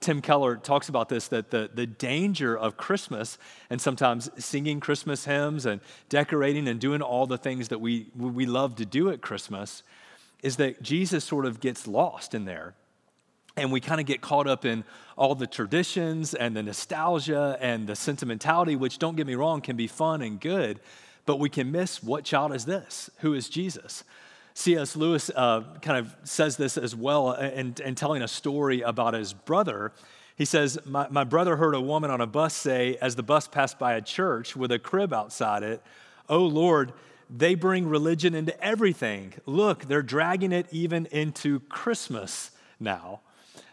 Tim 0.00 0.20
Keller 0.20 0.56
talks 0.56 0.88
about 0.88 1.08
this 1.08 1.28
that 1.28 1.50
the, 1.50 1.70
the 1.72 1.86
danger 1.86 2.56
of 2.56 2.76
Christmas 2.76 3.38
and 3.70 3.80
sometimes 3.80 4.28
singing 4.44 4.80
Christmas 4.80 5.24
hymns 5.24 5.64
and 5.64 5.80
decorating 6.08 6.68
and 6.68 6.78
doing 6.78 7.00
all 7.00 7.26
the 7.26 7.38
things 7.38 7.68
that 7.68 7.80
we, 7.80 8.08
we 8.14 8.44
love 8.44 8.76
to 8.76 8.84
do 8.84 9.08
at 9.08 9.22
Christmas 9.22 9.82
is 10.42 10.56
that 10.56 10.82
Jesus 10.82 11.24
sort 11.24 11.46
of 11.46 11.58
gets 11.60 11.86
lost 11.86 12.34
in 12.34 12.44
there 12.44 12.74
and 13.56 13.70
we 13.70 13.80
kind 13.80 14.00
of 14.00 14.06
get 14.06 14.20
caught 14.20 14.46
up 14.46 14.64
in 14.64 14.84
all 15.16 15.34
the 15.34 15.46
traditions 15.46 16.34
and 16.34 16.56
the 16.56 16.62
nostalgia 16.62 17.56
and 17.60 17.86
the 17.86 17.94
sentimentality, 17.94 18.76
which 18.76 18.98
don't 18.98 19.16
get 19.16 19.26
me 19.26 19.34
wrong, 19.34 19.60
can 19.60 19.76
be 19.76 19.86
fun 19.86 20.22
and 20.22 20.40
good, 20.40 20.80
but 21.26 21.38
we 21.38 21.48
can 21.48 21.70
miss 21.70 22.02
what 22.02 22.24
child 22.24 22.52
is 22.52 22.64
this? 22.64 23.10
Who 23.20 23.34
is 23.34 23.48
Jesus? 23.48 24.04
C.S. 24.54 24.96
Lewis 24.96 25.30
uh, 25.34 25.62
kind 25.82 25.98
of 25.98 26.14
says 26.24 26.56
this 26.56 26.76
as 26.76 26.94
well 26.94 27.32
in, 27.32 27.74
in 27.84 27.94
telling 27.94 28.22
a 28.22 28.28
story 28.28 28.82
about 28.82 29.14
his 29.14 29.32
brother 29.32 29.92
He 30.36 30.44
says, 30.44 30.78
my, 30.84 31.06
my 31.10 31.24
brother 31.24 31.56
heard 31.56 31.74
a 31.74 31.80
woman 31.80 32.10
on 32.10 32.20
a 32.20 32.26
bus 32.26 32.54
say, 32.54 32.96
as 33.00 33.16
the 33.16 33.22
bus 33.22 33.46
passed 33.46 33.78
by 33.78 33.94
a 33.94 34.00
church 34.00 34.56
with 34.56 34.72
a 34.72 34.78
crib 34.78 35.12
outside 35.12 35.62
it, 35.62 35.82
Oh 36.28 36.44
Lord, 36.44 36.92
they 37.30 37.54
bring 37.54 37.86
religion 37.86 38.34
into 38.34 38.58
everything. 38.64 39.34
Look, 39.46 39.86
they're 39.86 40.02
dragging 40.02 40.52
it 40.52 40.66
even 40.70 41.06
into 41.06 41.60
Christmas 41.60 42.50
now. 42.80 43.20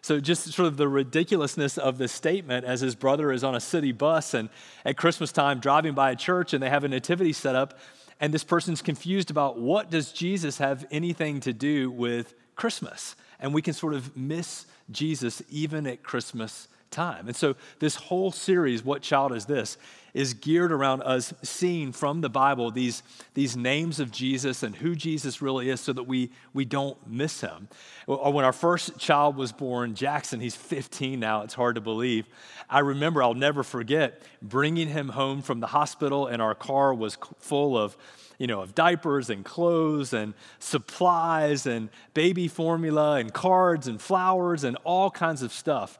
So, 0.03 0.19
just 0.19 0.51
sort 0.51 0.67
of 0.67 0.77
the 0.77 0.87
ridiculousness 0.87 1.77
of 1.77 1.99
this 1.99 2.11
statement 2.11 2.65
as 2.65 2.81
his 2.81 2.95
brother 2.95 3.31
is 3.31 3.43
on 3.43 3.53
a 3.53 3.59
city 3.59 3.91
bus 3.91 4.33
and 4.33 4.49
at 4.83 4.97
Christmas 4.97 5.31
time 5.31 5.59
driving 5.59 5.93
by 5.93 6.11
a 6.11 6.15
church 6.15 6.53
and 6.53 6.63
they 6.63 6.69
have 6.69 6.83
a 6.83 6.87
nativity 6.87 7.33
set 7.33 7.55
up, 7.55 7.77
and 8.19 8.33
this 8.33 8.43
person's 8.43 8.81
confused 8.81 9.29
about 9.29 9.59
what 9.59 9.91
does 9.91 10.11
Jesus 10.11 10.57
have 10.57 10.85
anything 10.91 11.39
to 11.41 11.53
do 11.53 11.91
with 11.91 12.33
Christmas? 12.55 13.15
And 13.39 13.53
we 13.53 13.61
can 13.61 13.73
sort 13.73 13.93
of 13.93 14.15
miss 14.17 14.65
Jesus 14.89 15.41
even 15.49 15.85
at 15.85 16.03
Christmas 16.03 16.67
time. 16.91 17.27
And 17.27 17.35
so, 17.35 17.55
this 17.79 17.95
whole 17.95 18.31
series, 18.31 18.83
What 18.83 19.01
Child 19.01 19.33
Is 19.33 19.45
This? 19.45 19.77
is 20.13 20.33
geared 20.33 20.71
around 20.71 21.01
us 21.03 21.33
seeing 21.41 21.91
from 21.91 22.21
the 22.21 22.29
Bible 22.29 22.71
these, 22.71 23.03
these 23.33 23.55
names 23.55 23.99
of 23.99 24.11
Jesus 24.11 24.63
and 24.63 24.75
who 24.75 24.95
Jesus 24.95 25.41
really 25.41 25.69
is 25.69 25.79
so 25.79 25.93
that 25.93 26.03
we, 26.03 26.31
we 26.53 26.65
don't 26.65 26.97
miss 27.07 27.41
him. 27.41 27.67
When 28.05 28.43
our 28.43 28.53
first 28.53 28.97
child 28.97 29.35
was 29.35 29.51
born, 29.51 29.95
Jackson, 29.95 30.39
he's 30.39 30.55
15 30.55 31.19
now, 31.19 31.43
it's 31.43 31.53
hard 31.53 31.75
to 31.75 31.81
believe. 31.81 32.27
I 32.69 32.79
remember, 32.79 33.23
I'll 33.23 33.33
never 33.33 33.63
forget, 33.63 34.21
bringing 34.41 34.89
him 34.89 35.09
home 35.09 35.41
from 35.41 35.59
the 35.59 35.67
hospital, 35.67 36.27
and 36.27 36.41
our 36.41 36.55
car 36.55 36.93
was 36.93 37.17
full 37.39 37.77
of 37.77 37.95
you 38.37 38.47
know, 38.47 38.61
of 38.61 38.73
diapers 38.73 39.29
and 39.29 39.45
clothes 39.45 40.13
and 40.13 40.33
supplies 40.57 41.67
and 41.67 41.89
baby 42.15 42.47
formula 42.47 43.17
and 43.17 43.31
cards 43.31 43.87
and 43.87 44.01
flowers 44.01 44.63
and 44.63 44.77
all 44.83 45.11
kinds 45.11 45.43
of 45.43 45.53
stuff. 45.53 45.99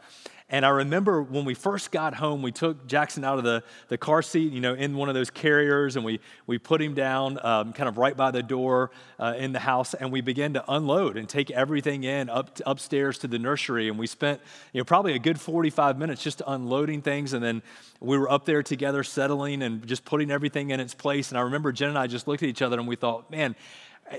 And 0.52 0.66
I 0.66 0.70
remember 0.70 1.24
when 1.24 1.46
we 1.46 1.54
first 1.54 1.92
got 1.92 2.14
home, 2.14 2.42
we 2.42 2.52
took 2.52 2.86
Jackson 2.86 3.24
out 3.24 3.38
of 3.38 3.46
the, 3.46 3.64
the 3.88 3.98
car 3.98 4.22
seat, 4.22 4.52
you 4.52 4.60
know, 4.60 4.74
in 4.74 4.98
one 4.98 5.08
of 5.08 5.16
those 5.16 5.30
carriers, 5.30 5.96
and 5.96 6.04
we, 6.04 6.20
we 6.46 6.58
put 6.58 6.82
him 6.82 6.94
down 6.94 7.40
um, 7.42 7.72
kind 7.72 7.88
of 7.88 7.98
right 7.98 8.18
by 8.18 8.32
the 8.32 8.44
door 8.44 8.92
uh, 9.18 9.34
in 9.38 9.54
the 9.54 9.60
house, 9.60 9.94
and 9.94 10.12
we 10.12 10.20
began 10.20 10.54
to 10.54 10.64
unload 10.68 11.16
and 11.16 11.30
take 11.30 11.52
everything 11.52 12.04
in 12.04 12.30
up 12.30 12.54
to, 12.56 12.70
upstairs 12.70 13.18
to 13.20 13.30
the 13.30 13.40
nursery. 13.40 13.88
And 13.88 13.98
we 13.98 14.08
spent, 14.08 14.42
you 14.74 14.82
know, 14.82 14.86
probably 14.86 15.14
a 15.14 15.20
good 15.20 15.40
45 15.40 15.98
minutes 15.98 16.22
just 16.22 16.42
unloading 16.46 17.02
things, 17.02 17.32
and 17.32 17.42
then 17.42 17.64
we 18.02 18.18
were 18.18 18.30
up 18.30 18.44
there 18.46 18.62
together 18.62 19.06
settling 19.06 19.64
and 19.64 19.88
just 19.88 20.04
putting 20.04 20.32
everything 20.32 20.72
in 20.72 20.82
its 20.82 20.94
place. 20.94 21.30
And 21.30 21.38
I 21.38 21.44
remember 21.44 21.72
Jen 21.72 21.90
and 21.90 21.98
I 21.98 22.08
just 22.08 22.28
looked 22.28 22.44
at 22.44 22.50
each 22.50 22.62
other 22.62 22.78
and 22.78 22.88
we 22.88 22.98
thought, 22.98 23.32
man, 23.32 23.56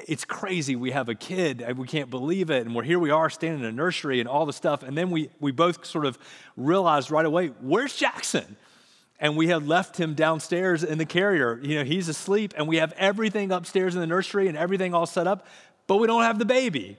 it's 0.07 0.25
crazy. 0.25 0.77
We 0.77 0.91
have 0.91 1.09
a 1.09 1.15
kid, 1.15 1.61
and 1.61 1.79
we 1.79 1.87
can't 1.87 2.11
believe 2.11 2.51
it. 2.51 2.67
And 2.67 2.75
we're 2.75 2.83
here 2.83 2.99
we 2.99 3.11
are 3.11 3.31
standing 3.31 3.61
in 3.61 3.67
a 3.67 3.73
nursery 3.73 4.21
and 4.21 4.29
all 4.29 4.47
the 4.47 4.53
stuff. 4.53 4.83
And 4.83 4.97
then 4.97 5.11
we, 5.11 5.31
we 5.41 5.53
both 5.53 5.85
sort 5.85 6.07
of 6.07 6.19
realized 6.57 7.11
right 7.11 7.27
away, 7.27 7.49
where's 7.61 7.97
Jackson? 7.97 8.57
And 9.21 9.37
we 9.37 9.49
had 9.49 9.67
left 9.67 9.99
him 9.99 10.15
downstairs 10.15 10.83
in 10.83 10.99
the 10.99 11.07
carrier. 11.07 11.61
You 11.63 11.79
know, 11.79 11.85
he's 11.85 12.09
asleep, 12.09 12.55
and 12.57 12.67
we 12.67 12.77
have 12.77 12.93
everything 12.97 13.53
upstairs 13.53 13.95
in 13.95 14.01
the 14.01 14.07
nursery 14.07 14.49
and 14.49 14.57
everything 14.57 14.95
all 14.95 15.07
set 15.07 15.27
up, 15.27 15.47
but 15.87 15.97
we 15.97 16.07
don't 16.07 16.23
have 16.23 16.39
the 16.39 16.45
baby. 16.45 16.99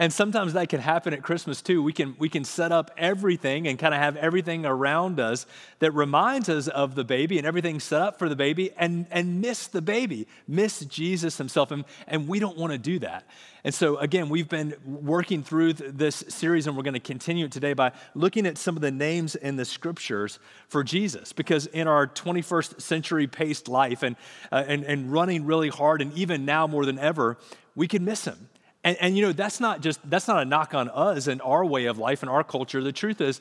And 0.00 0.12
sometimes 0.12 0.52
that 0.52 0.68
can 0.68 0.80
happen 0.80 1.12
at 1.12 1.24
Christmas 1.24 1.60
too. 1.60 1.82
We 1.82 1.92
can, 1.92 2.14
we 2.20 2.28
can 2.28 2.44
set 2.44 2.70
up 2.70 2.92
everything 2.96 3.66
and 3.66 3.76
kind 3.76 3.92
of 3.92 3.98
have 3.98 4.14
everything 4.16 4.64
around 4.64 5.18
us 5.18 5.44
that 5.80 5.90
reminds 5.90 6.48
us 6.48 6.68
of 6.68 6.94
the 6.94 7.02
baby 7.02 7.36
and 7.36 7.44
everything 7.44 7.80
set 7.80 8.00
up 8.00 8.16
for 8.16 8.28
the 8.28 8.36
baby 8.36 8.70
and, 8.76 9.06
and 9.10 9.40
miss 9.40 9.66
the 9.66 9.82
baby, 9.82 10.28
miss 10.46 10.84
Jesus 10.84 11.36
himself. 11.36 11.72
And, 11.72 11.84
and 12.06 12.28
we 12.28 12.38
don't 12.38 12.56
want 12.56 12.72
to 12.72 12.78
do 12.78 13.00
that. 13.00 13.24
And 13.64 13.74
so, 13.74 13.96
again, 13.96 14.28
we've 14.28 14.48
been 14.48 14.76
working 14.84 15.42
through 15.42 15.72
this 15.72 16.24
series 16.28 16.68
and 16.68 16.76
we're 16.76 16.84
going 16.84 16.94
to 16.94 17.00
continue 17.00 17.46
it 17.46 17.52
today 17.52 17.72
by 17.72 17.90
looking 18.14 18.46
at 18.46 18.56
some 18.56 18.76
of 18.76 18.82
the 18.82 18.92
names 18.92 19.34
in 19.34 19.56
the 19.56 19.64
scriptures 19.64 20.38
for 20.68 20.84
Jesus. 20.84 21.32
Because 21.32 21.66
in 21.66 21.88
our 21.88 22.06
21st 22.06 22.80
century 22.80 23.26
paced 23.26 23.66
life 23.66 24.04
and, 24.04 24.14
uh, 24.52 24.62
and, 24.64 24.84
and 24.84 25.12
running 25.12 25.44
really 25.44 25.70
hard, 25.70 26.00
and 26.00 26.12
even 26.12 26.44
now 26.44 26.68
more 26.68 26.86
than 26.86 27.00
ever, 27.00 27.36
we 27.74 27.88
can 27.88 28.04
miss 28.04 28.24
him. 28.24 28.48
And, 28.84 28.96
and 29.00 29.16
you 29.16 29.22
know, 29.22 29.32
that's 29.32 29.60
not 29.60 29.80
just, 29.80 30.00
that's 30.08 30.28
not 30.28 30.42
a 30.42 30.44
knock 30.44 30.74
on 30.74 30.88
us 30.90 31.26
and 31.26 31.42
our 31.42 31.64
way 31.64 31.86
of 31.86 31.98
life 31.98 32.22
and 32.22 32.30
our 32.30 32.44
culture. 32.44 32.82
The 32.82 32.92
truth 32.92 33.20
is, 33.20 33.40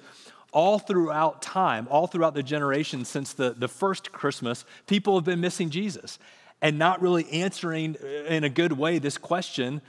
all 0.52 0.80
throughout 0.80 1.42
time, 1.42 1.88
all 1.90 2.08
throughout 2.08 2.34
the 2.34 2.44
generations 2.44 3.08
since 3.08 3.34
the, 3.34 3.52
the 3.52 3.68
first 3.68 4.12
Christmas, 4.12 4.66
people 4.88 5.16
have 5.16 5.26
been 5.26 5.42
missing 5.42 5.70
Jesus 5.70 6.18
and 6.62 6.80
not 6.80 7.02
really 7.02 7.30
answering 7.30 7.96
in 8.28 8.44
a 8.44 8.50
good 8.50 8.74
way 8.74 8.98
this 8.98 9.18
question 9.18 9.82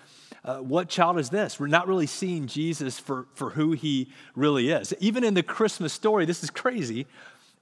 uh, 0.44 0.58
what 0.58 0.88
child 0.88 1.18
is 1.18 1.30
this? 1.30 1.58
We're 1.58 1.66
not 1.66 1.88
really 1.88 2.06
seeing 2.06 2.46
Jesus 2.46 2.98
for, 2.98 3.26
for 3.34 3.50
who 3.50 3.72
he 3.72 4.08
really 4.34 4.70
is. 4.70 4.94
Even 5.00 5.24
in 5.24 5.34
the 5.34 5.42
Christmas 5.42 5.92
story, 5.92 6.24
this 6.24 6.42
is 6.42 6.50
crazy. 6.50 7.06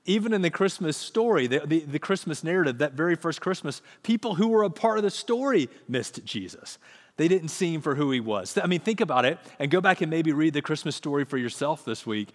Even 0.04 0.32
in 0.32 0.42
the 0.42 0.50
Christmas 0.50 0.96
story, 0.96 1.46
the, 1.46 1.60
the, 1.66 1.80
the 1.80 1.98
Christmas 1.98 2.44
narrative, 2.44 2.78
that 2.78 2.92
very 2.92 3.16
first 3.16 3.40
Christmas, 3.40 3.82
people 4.02 4.36
who 4.36 4.48
were 4.48 4.62
a 4.62 4.70
part 4.70 4.98
of 4.98 5.04
the 5.04 5.10
story 5.10 5.68
missed 5.88 6.24
Jesus. 6.24 6.78
They 7.16 7.28
didn't 7.28 7.48
see 7.48 7.72
him 7.72 7.80
for 7.80 7.94
who 7.94 8.10
he 8.10 8.20
was. 8.20 8.58
I 8.62 8.66
mean, 8.66 8.80
think 8.80 9.00
about 9.00 9.24
it 9.24 9.38
and 9.58 9.70
go 9.70 9.80
back 9.80 10.02
and 10.02 10.10
maybe 10.10 10.32
read 10.32 10.52
the 10.52 10.60
Christmas 10.60 10.94
story 10.94 11.24
for 11.24 11.38
yourself 11.38 11.84
this 11.84 12.04
week. 12.04 12.28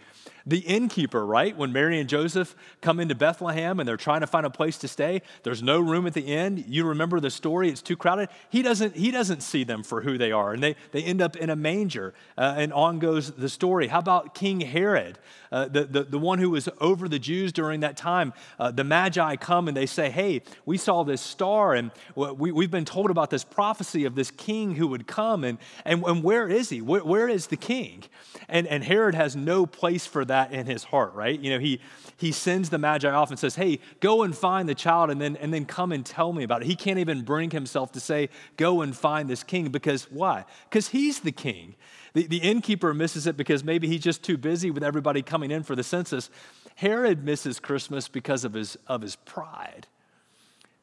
The 0.45 0.59
innkeeper, 0.59 1.23
right? 1.23 1.55
When 1.55 1.71
Mary 1.71 1.99
and 1.99 2.09
Joseph 2.09 2.55
come 2.81 2.99
into 2.99 3.13
Bethlehem 3.13 3.79
and 3.79 3.87
they're 3.87 3.95
trying 3.95 4.21
to 4.21 4.27
find 4.27 4.43
a 4.43 4.49
place 4.49 4.79
to 4.79 4.87
stay, 4.87 5.21
there's 5.43 5.61
no 5.61 5.79
room 5.79 6.07
at 6.07 6.15
the 6.15 6.21
inn. 6.21 6.65
You 6.67 6.87
remember 6.87 7.19
the 7.19 7.29
story, 7.29 7.69
it's 7.69 7.81
too 7.81 7.95
crowded. 7.95 8.29
He 8.49 8.63
doesn't, 8.63 8.95
he 8.95 9.11
doesn't 9.11 9.43
see 9.43 9.63
them 9.63 9.83
for 9.83 10.01
who 10.01 10.17
they 10.17 10.31
are. 10.31 10.53
And 10.53 10.63
they, 10.63 10.75
they 10.93 11.03
end 11.03 11.21
up 11.21 11.35
in 11.35 11.51
a 11.51 11.55
manger. 11.55 12.15
Uh, 12.35 12.55
and 12.57 12.73
on 12.73 12.97
goes 12.97 13.31
the 13.31 13.49
story. 13.49 13.87
How 13.87 13.99
about 13.99 14.33
King 14.33 14.61
Herod, 14.61 15.19
uh, 15.51 15.67
the, 15.67 15.83
the, 15.83 16.03
the 16.05 16.19
one 16.19 16.39
who 16.39 16.49
was 16.49 16.67
over 16.79 17.07
the 17.07 17.19
Jews 17.19 17.53
during 17.53 17.81
that 17.81 17.95
time? 17.95 18.33
Uh, 18.57 18.71
the 18.71 18.83
Magi 18.83 19.35
come 19.35 19.67
and 19.67 19.77
they 19.77 19.85
say, 19.85 20.09
Hey, 20.09 20.41
we 20.65 20.77
saw 20.77 21.03
this 21.03 21.21
star 21.21 21.75
and 21.75 21.91
we, 22.15 22.51
we've 22.51 22.71
been 22.71 22.85
told 22.85 23.11
about 23.11 23.29
this 23.29 23.43
prophecy 23.43 24.05
of 24.05 24.15
this 24.15 24.31
king 24.31 24.70
who 24.75 24.87
would 24.87 25.07
come. 25.07 25.43
And, 25.43 25.57
and, 25.85 26.03
and 26.03 26.23
where 26.23 26.47
is 26.47 26.69
he? 26.69 26.81
where, 26.81 27.03
where 27.03 27.27
is 27.27 27.47
the 27.47 27.57
king? 27.57 28.03
And, 28.49 28.67
and 28.67 28.83
Herod 28.83 29.15
has 29.15 29.35
no 29.35 29.65
place 29.65 30.05
for 30.05 30.25
that 30.25 30.51
in 30.51 30.65
his 30.65 30.85
heart, 30.85 31.13
right? 31.13 31.39
You 31.39 31.51
know, 31.51 31.59
he, 31.59 31.79
he 32.17 32.31
sends 32.31 32.69
the 32.69 32.77
Magi 32.77 33.09
off 33.09 33.29
and 33.29 33.39
says, 33.39 33.55
Hey, 33.55 33.79
go 33.99 34.23
and 34.23 34.35
find 34.35 34.67
the 34.67 34.75
child 34.75 35.09
and 35.09 35.21
then, 35.21 35.35
and 35.37 35.53
then 35.53 35.65
come 35.65 35.91
and 35.91 36.05
tell 36.05 36.33
me 36.33 36.43
about 36.43 36.61
it. 36.61 36.65
He 36.65 36.75
can't 36.75 36.99
even 36.99 37.21
bring 37.23 37.51
himself 37.51 37.91
to 37.93 37.99
say, 37.99 38.29
Go 38.57 38.81
and 38.81 38.95
find 38.95 39.29
this 39.29 39.43
king 39.43 39.69
because 39.69 40.09
why? 40.11 40.45
Because 40.69 40.89
he's 40.89 41.21
the 41.21 41.31
king. 41.31 41.75
The, 42.13 42.27
the 42.27 42.37
innkeeper 42.37 42.93
misses 42.93 43.25
it 43.25 43.37
because 43.37 43.63
maybe 43.63 43.87
he's 43.87 44.01
just 44.01 44.23
too 44.23 44.37
busy 44.37 44.69
with 44.69 44.83
everybody 44.83 45.21
coming 45.21 45.51
in 45.51 45.63
for 45.63 45.75
the 45.75 45.83
census. 45.83 46.29
Herod 46.75 47.23
misses 47.23 47.59
Christmas 47.59 48.07
because 48.07 48.43
of 48.43 48.53
his, 48.53 48.77
of 48.87 49.01
his 49.01 49.15
pride, 49.15 49.87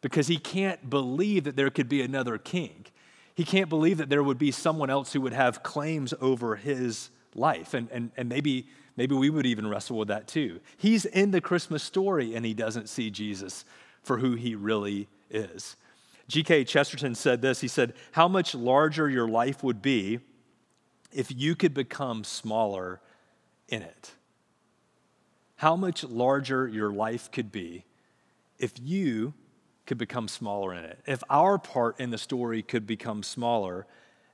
because 0.00 0.28
he 0.28 0.38
can't 0.38 0.88
believe 0.88 1.44
that 1.44 1.56
there 1.56 1.70
could 1.70 1.88
be 1.88 2.02
another 2.02 2.38
king. 2.38 2.86
He 3.38 3.44
can't 3.44 3.68
believe 3.68 3.98
that 3.98 4.08
there 4.08 4.24
would 4.24 4.36
be 4.36 4.50
someone 4.50 4.90
else 4.90 5.12
who 5.12 5.20
would 5.20 5.32
have 5.32 5.62
claims 5.62 6.12
over 6.20 6.56
his 6.56 7.08
life. 7.36 7.72
And, 7.72 7.88
and, 7.92 8.10
and 8.16 8.28
maybe, 8.28 8.66
maybe 8.96 9.14
we 9.14 9.30
would 9.30 9.46
even 9.46 9.68
wrestle 9.68 9.96
with 9.96 10.08
that 10.08 10.26
too. 10.26 10.58
He's 10.76 11.04
in 11.04 11.30
the 11.30 11.40
Christmas 11.40 11.84
story 11.84 12.34
and 12.34 12.44
he 12.44 12.52
doesn't 12.52 12.88
see 12.88 13.10
Jesus 13.10 13.64
for 14.02 14.18
who 14.18 14.34
he 14.34 14.56
really 14.56 15.06
is. 15.30 15.76
G.K. 16.26 16.64
Chesterton 16.64 17.14
said 17.14 17.40
this 17.40 17.60
He 17.60 17.68
said, 17.68 17.94
How 18.10 18.26
much 18.26 18.56
larger 18.56 19.08
your 19.08 19.28
life 19.28 19.62
would 19.62 19.80
be 19.80 20.18
if 21.12 21.30
you 21.30 21.54
could 21.54 21.74
become 21.74 22.24
smaller 22.24 23.00
in 23.68 23.82
it. 23.82 24.10
How 25.54 25.76
much 25.76 26.02
larger 26.02 26.66
your 26.66 26.90
life 26.90 27.30
could 27.30 27.52
be 27.52 27.84
if 28.58 28.72
you 28.82 29.32
could 29.88 29.96
become 29.96 30.28
smaller 30.28 30.74
in 30.74 30.84
it. 30.84 30.98
If 31.06 31.24
our 31.30 31.58
part 31.58 31.98
in 31.98 32.10
the 32.10 32.18
story 32.18 32.62
could 32.62 32.86
become 32.86 33.22
smaller 33.22 33.86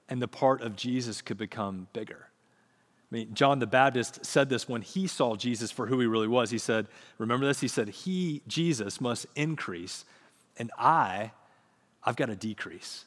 and 0.09 0.21
the 0.21 0.27
part 0.27 0.61
of 0.61 0.75
Jesus 0.75 1.23
could 1.23 1.39
become 1.39 1.87
bigger. 1.93 2.27
I 2.29 3.15
mean, 3.15 3.35
John 3.35 3.61
the 3.61 3.67
Baptist 3.69 4.27
said 4.27 4.49
this 4.49 4.69
when 4.69 4.83
he 4.83 5.07
saw 5.07 5.37
Jesus 5.37 5.71
for 5.71 5.87
who 5.87 6.01
he 6.01 6.07
really 6.07 6.27
was. 6.27 6.51
He 6.51 6.59
said, 6.59 6.89
Remember 7.19 7.47
this? 7.47 7.61
He 7.61 7.69
said, 7.69 7.89
He, 7.89 8.43
Jesus, 8.49 9.01
must 9.01 9.27
increase, 9.37 10.05
and 10.57 10.73
I, 10.77 11.31
I've 12.03 12.17
got 12.17 12.27
to 12.27 12.35
decrease. 12.35 13.05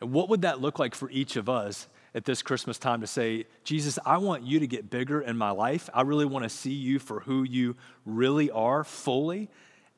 And 0.00 0.10
what 0.10 0.28
would 0.28 0.42
that 0.42 0.60
look 0.60 0.80
like 0.80 0.96
for 0.96 1.08
each 1.10 1.36
of 1.36 1.48
us 1.48 1.86
at 2.16 2.24
this 2.24 2.42
Christmas 2.42 2.78
time 2.78 3.00
to 3.02 3.06
say, 3.06 3.46
Jesus, 3.62 3.96
I 4.04 4.18
want 4.18 4.42
you 4.42 4.58
to 4.58 4.66
get 4.66 4.90
bigger 4.90 5.20
in 5.20 5.36
my 5.36 5.52
life. 5.52 5.88
I 5.94 6.02
really 6.02 6.24
want 6.24 6.42
to 6.42 6.48
see 6.48 6.72
you 6.72 6.98
for 6.98 7.20
who 7.20 7.44
you 7.44 7.76
really 8.04 8.50
are 8.50 8.82
fully. 8.82 9.48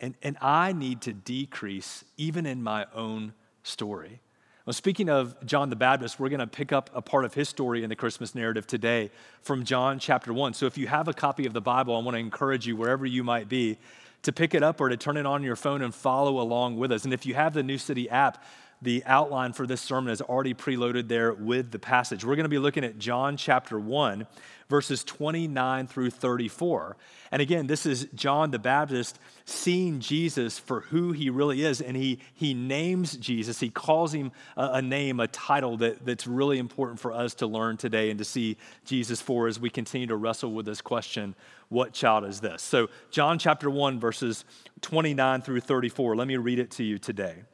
And, 0.02 0.16
and 0.22 0.36
I 0.42 0.72
need 0.72 1.00
to 1.02 1.12
decrease 1.12 2.04
even 2.18 2.44
in 2.44 2.62
my 2.62 2.86
own 2.94 3.32
story. 3.62 4.20
Well, 4.66 4.74
speaking 4.74 5.08
of 5.08 5.34
John 5.46 5.70
the 5.70 5.76
Baptist, 5.76 6.20
we're 6.20 6.28
going 6.28 6.40
to 6.40 6.46
pick 6.46 6.72
up 6.72 6.90
a 6.92 7.00
part 7.00 7.24
of 7.24 7.34
his 7.34 7.48
story 7.48 7.82
in 7.82 7.88
the 7.88 7.96
Christmas 7.96 8.34
narrative 8.34 8.66
today 8.66 9.10
from 9.40 9.64
John 9.64 9.98
chapter 9.98 10.32
1. 10.32 10.54
So 10.54 10.66
if 10.66 10.76
you 10.76 10.88
have 10.88 11.08
a 11.08 11.12
copy 11.12 11.46
of 11.46 11.52
the 11.52 11.60
Bible, 11.60 11.96
I 11.96 12.00
want 12.00 12.16
to 12.16 12.20
encourage 12.20 12.66
you, 12.66 12.76
wherever 12.76 13.06
you 13.06 13.24
might 13.24 13.48
be, 13.48 13.78
to 14.22 14.32
pick 14.32 14.54
it 14.54 14.62
up 14.62 14.80
or 14.80 14.88
to 14.88 14.96
turn 14.96 15.16
it 15.16 15.26
on 15.26 15.42
your 15.42 15.56
phone 15.56 15.82
and 15.82 15.94
follow 15.94 16.40
along 16.40 16.76
with 16.76 16.92
us. 16.92 17.04
And 17.04 17.12
if 17.12 17.26
you 17.26 17.34
have 17.34 17.54
the 17.54 17.62
New 17.62 17.78
City 17.78 18.08
app, 18.10 18.44
the 18.82 19.04
outline 19.06 19.52
for 19.52 19.64
this 19.64 19.80
sermon 19.80 20.12
is 20.12 20.20
already 20.20 20.54
preloaded 20.54 21.06
there 21.06 21.32
with 21.32 21.70
the 21.70 21.78
passage. 21.78 22.24
We're 22.24 22.34
going 22.34 22.44
to 22.44 22.50
be 22.50 22.58
looking 22.58 22.84
at 22.84 22.98
John 22.98 23.36
chapter 23.36 23.78
1, 23.78 24.26
verses 24.68 25.04
29 25.04 25.86
through 25.86 26.10
34. 26.10 26.96
And 27.30 27.40
again, 27.40 27.68
this 27.68 27.86
is 27.86 28.08
John 28.14 28.50
the 28.50 28.58
Baptist 28.58 29.20
seeing 29.44 30.00
Jesus 30.00 30.58
for 30.58 30.80
who 30.80 31.12
he 31.12 31.30
really 31.30 31.62
is. 31.62 31.80
And 31.80 31.96
he, 31.96 32.18
he 32.34 32.54
names 32.54 33.16
Jesus, 33.16 33.60
he 33.60 33.70
calls 33.70 34.12
him 34.12 34.32
a, 34.56 34.70
a 34.74 34.82
name, 34.82 35.20
a 35.20 35.28
title 35.28 35.76
that, 35.76 36.04
that's 36.04 36.26
really 36.26 36.58
important 36.58 36.98
for 36.98 37.12
us 37.12 37.34
to 37.34 37.46
learn 37.46 37.76
today 37.76 38.10
and 38.10 38.18
to 38.18 38.24
see 38.24 38.56
Jesus 38.84 39.20
for 39.20 39.46
as 39.46 39.60
we 39.60 39.70
continue 39.70 40.08
to 40.08 40.16
wrestle 40.16 40.52
with 40.52 40.66
this 40.66 40.80
question 40.80 41.36
what 41.68 41.94
child 41.94 42.24
is 42.26 42.40
this? 42.40 42.60
So, 42.60 42.90
John 43.10 43.38
chapter 43.38 43.70
1, 43.70 43.98
verses 43.98 44.44
29 44.82 45.40
through 45.40 45.60
34. 45.60 46.16
Let 46.16 46.28
me 46.28 46.36
read 46.36 46.58
it 46.58 46.70
to 46.72 46.84
you 46.84 46.98
today. 46.98 47.44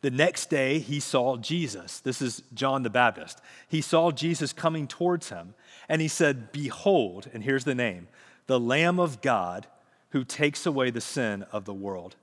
The 0.00 0.10
next 0.10 0.48
day, 0.48 0.78
he 0.78 1.00
saw 1.00 1.36
Jesus. 1.36 2.00
This 2.00 2.22
is 2.22 2.42
John 2.54 2.82
the 2.82 2.90
Baptist. 2.90 3.40
He 3.68 3.80
saw 3.80 4.12
Jesus 4.12 4.52
coming 4.52 4.86
towards 4.86 5.30
him, 5.30 5.54
and 5.88 6.00
he 6.00 6.08
said, 6.08 6.52
Behold, 6.52 7.28
and 7.32 7.42
here's 7.42 7.64
the 7.64 7.74
name, 7.74 8.08
the 8.46 8.60
Lamb 8.60 9.00
of 9.00 9.20
God 9.20 9.66
who 10.10 10.24
takes 10.24 10.66
away 10.66 10.90
the 10.90 11.00
sin 11.00 11.44
of 11.52 11.64
the 11.64 11.74
world. 11.74 12.16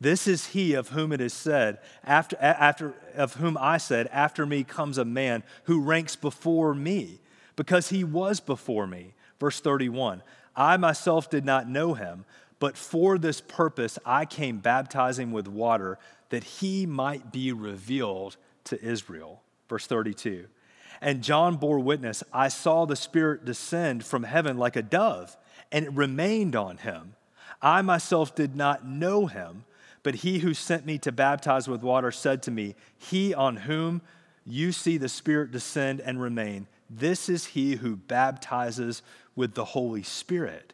This 0.00 0.26
is 0.26 0.48
he 0.48 0.72
of 0.72 0.88
whom 0.88 1.12
it 1.12 1.20
is 1.20 1.34
said, 1.34 1.78
after, 2.02 2.36
after, 2.38 2.94
of 3.14 3.34
whom 3.34 3.58
I 3.60 3.76
said, 3.76 4.08
After 4.10 4.46
me 4.46 4.64
comes 4.64 4.96
a 4.96 5.04
man 5.04 5.42
who 5.64 5.82
ranks 5.82 6.16
before 6.16 6.74
me, 6.74 7.20
because 7.56 7.90
he 7.90 8.02
was 8.02 8.40
before 8.40 8.86
me. 8.86 9.12
Verse 9.38 9.60
31 9.60 10.22
I 10.56 10.78
myself 10.78 11.28
did 11.28 11.44
not 11.44 11.68
know 11.68 11.92
him, 11.92 12.24
but 12.58 12.78
for 12.78 13.18
this 13.18 13.42
purpose 13.42 13.98
I 14.06 14.24
came 14.24 14.58
baptizing 14.58 15.32
with 15.32 15.46
water 15.46 15.98
that 16.30 16.44
he 16.44 16.86
might 16.86 17.30
be 17.32 17.52
revealed 17.52 18.36
to 18.64 18.82
Israel. 18.82 19.42
Verse 19.68 19.86
32. 19.86 20.46
And 21.00 21.22
John 21.22 21.56
bore 21.56 21.78
witness 21.78 22.22
I 22.32 22.48
saw 22.48 22.84
the 22.84 22.96
Spirit 22.96 23.44
descend 23.44 24.04
from 24.04 24.24
heaven 24.24 24.58
like 24.58 24.76
a 24.76 24.82
dove, 24.82 25.36
and 25.70 25.84
it 25.86 25.92
remained 25.92 26.56
on 26.56 26.78
him. 26.78 27.14
I 27.62 27.82
myself 27.82 28.34
did 28.34 28.56
not 28.56 28.86
know 28.86 29.26
him, 29.26 29.64
but 30.02 30.16
he 30.16 30.38
who 30.38 30.54
sent 30.54 30.86
me 30.86 30.98
to 30.98 31.12
baptize 31.12 31.68
with 31.68 31.82
water 31.82 32.10
said 32.10 32.42
to 32.44 32.50
me, 32.50 32.74
He 32.96 33.34
on 33.34 33.56
whom 33.56 34.02
you 34.46 34.72
see 34.72 34.96
the 34.96 35.08
Spirit 35.08 35.50
descend 35.50 36.00
and 36.00 36.20
remain, 36.20 36.66
this 36.88 37.28
is 37.28 37.46
he 37.46 37.76
who 37.76 37.96
baptizes 37.96 39.02
with 39.36 39.54
the 39.54 39.64
Holy 39.64 40.02
Spirit. 40.02 40.72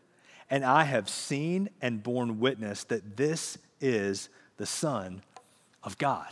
And 0.48 0.64
I 0.64 0.84
have 0.84 1.08
seen 1.08 1.68
and 1.82 2.02
borne 2.02 2.40
witness 2.40 2.84
that 2.84 3.16
this 3.16 3.58
is 3.80 4.28
the 4.56 4.66
Son 4.66 5.22
of 5.86 5.96
God. 5.96 6.28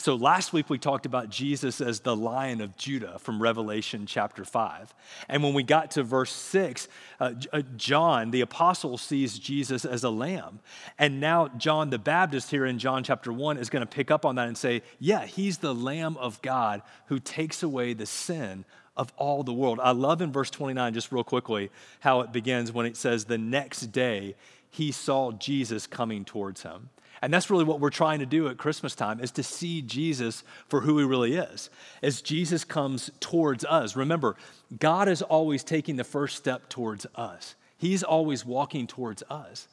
So 0.00 0.14
last 0.14 0.54
week 0.54 0.70
we 0.70 0.78
talked 0.78 1.04
about 1.04 1.28
Jesus 1.28 1.78
as 1.82 2.00
the 2.00 2.16
Lion 2.16 2.62
of 2.62 2.74
Judah 2.78 3.18
from 3.18 3.42
Revelation 3.42 4.06
chapter 4.06 4.46
5. 4.46 4.94
And 5.28 5.42
when 5.42 5.52
we 5.52 5.62
got 5.62 5.90
to 5.90 6.02
verse 6.02 6.32
6, 6.32 6.88
uh, 7.20 7.32
uh, 7.52 7.62
John, 7.76 8.30
the 8.30 8.40
apostle, 8.40 8.96
sees 8.96 9.38
Jesus 9.38 9.84
as 9.84 10.02
a 10.02 10.08
lamb. 10.08 10.60
And 10.98 11.20
now 11.20 11.48
John 11.48 11.90
the 11.90 11.98
Baptist 11.98 12.50
here 12.50 12.64
in 12.64 12.78
John 12.78 13.04
chapter 13.04 13.30
1 13.30 13.58
is 13.58 13.68
going 13.68 13.82
to 13.82 13.86
pick 13.86 14.10
up 14.10 14.24
on 14.24 14.36
that 14.36 14.48
and 14.48 14.56
say, 14.56 14.80
yeah, 15.00 15.26
he's 15.26 15.58
the 15.58 15.74
Lamb 15.74 16.16
of 16.16 16.40
God 16.40 16.80
who 17.08 17.18
takes 17.18 17.62
away 17.62 17.92
the 17.92 18.06
sin 18.06 18.64
of 18.96 19.12
all 19.18 19.42
the 19.42 19.52
world. 19.52 19.80
I 19.82 19.90
love 19.90 20.22
in 20.22 20.32
verse 20.32 20.50
29, 20.50 20.94
just 20.94 21.12
real 21.12 21.24
quickly, 21.24 21.70
how 22.00 22.20
it 22.20 22.32
begins 22.32 22.72
when 22.72 22.86
it 22.86 22.96
says, 22.96 23.26
The 23.26 23.38
next 23.38 23.92
day 23.92 24.34
he 24.70 24.92
saw 24.92 25.32
Jesus 25.32 25.86
coming 25.86 26.24
towards 26.24 26.62
him. 26.62 26.88
And 27.22 27.32
that's 27.32 27.50
really 27.50 27.64
what 27.64 27.80
we're 27.80 27.90
trying 27.90 28.20
to 28.20 28.26
do 28.26 28.48
at 28.48 28.56
Christmas 28.56 28.94
time 28.94 29.20
is 29.20 29.30
to 29.32 29.42
see 29.42 29.82
Jesus 29.82 30.42
for 30.68 30.80
who 30.80 30.98
he 30.98 31.04
really 31.04 31.34
is. 31.34 31.68
As 32.02 32.22
Jesus 32.22 32.64
comes 32.64 33.10
towards 33.20 33.64
us, 33.64 33.94
remember, 33.94 34.36
God 34.78 35.08
is 35.08 35.20
always 35.22 35.62
taking 35.62 35.96
the 35.96 36.04
first 36.04 36.36
step 36.36 36.68
towards 36.68 37.06
us. 37.14 37.54
He's 37.76 38.02
always 38.02 38.44
walking 38.44 38.86
towards 38.86 39.22
us. 39.28 39.68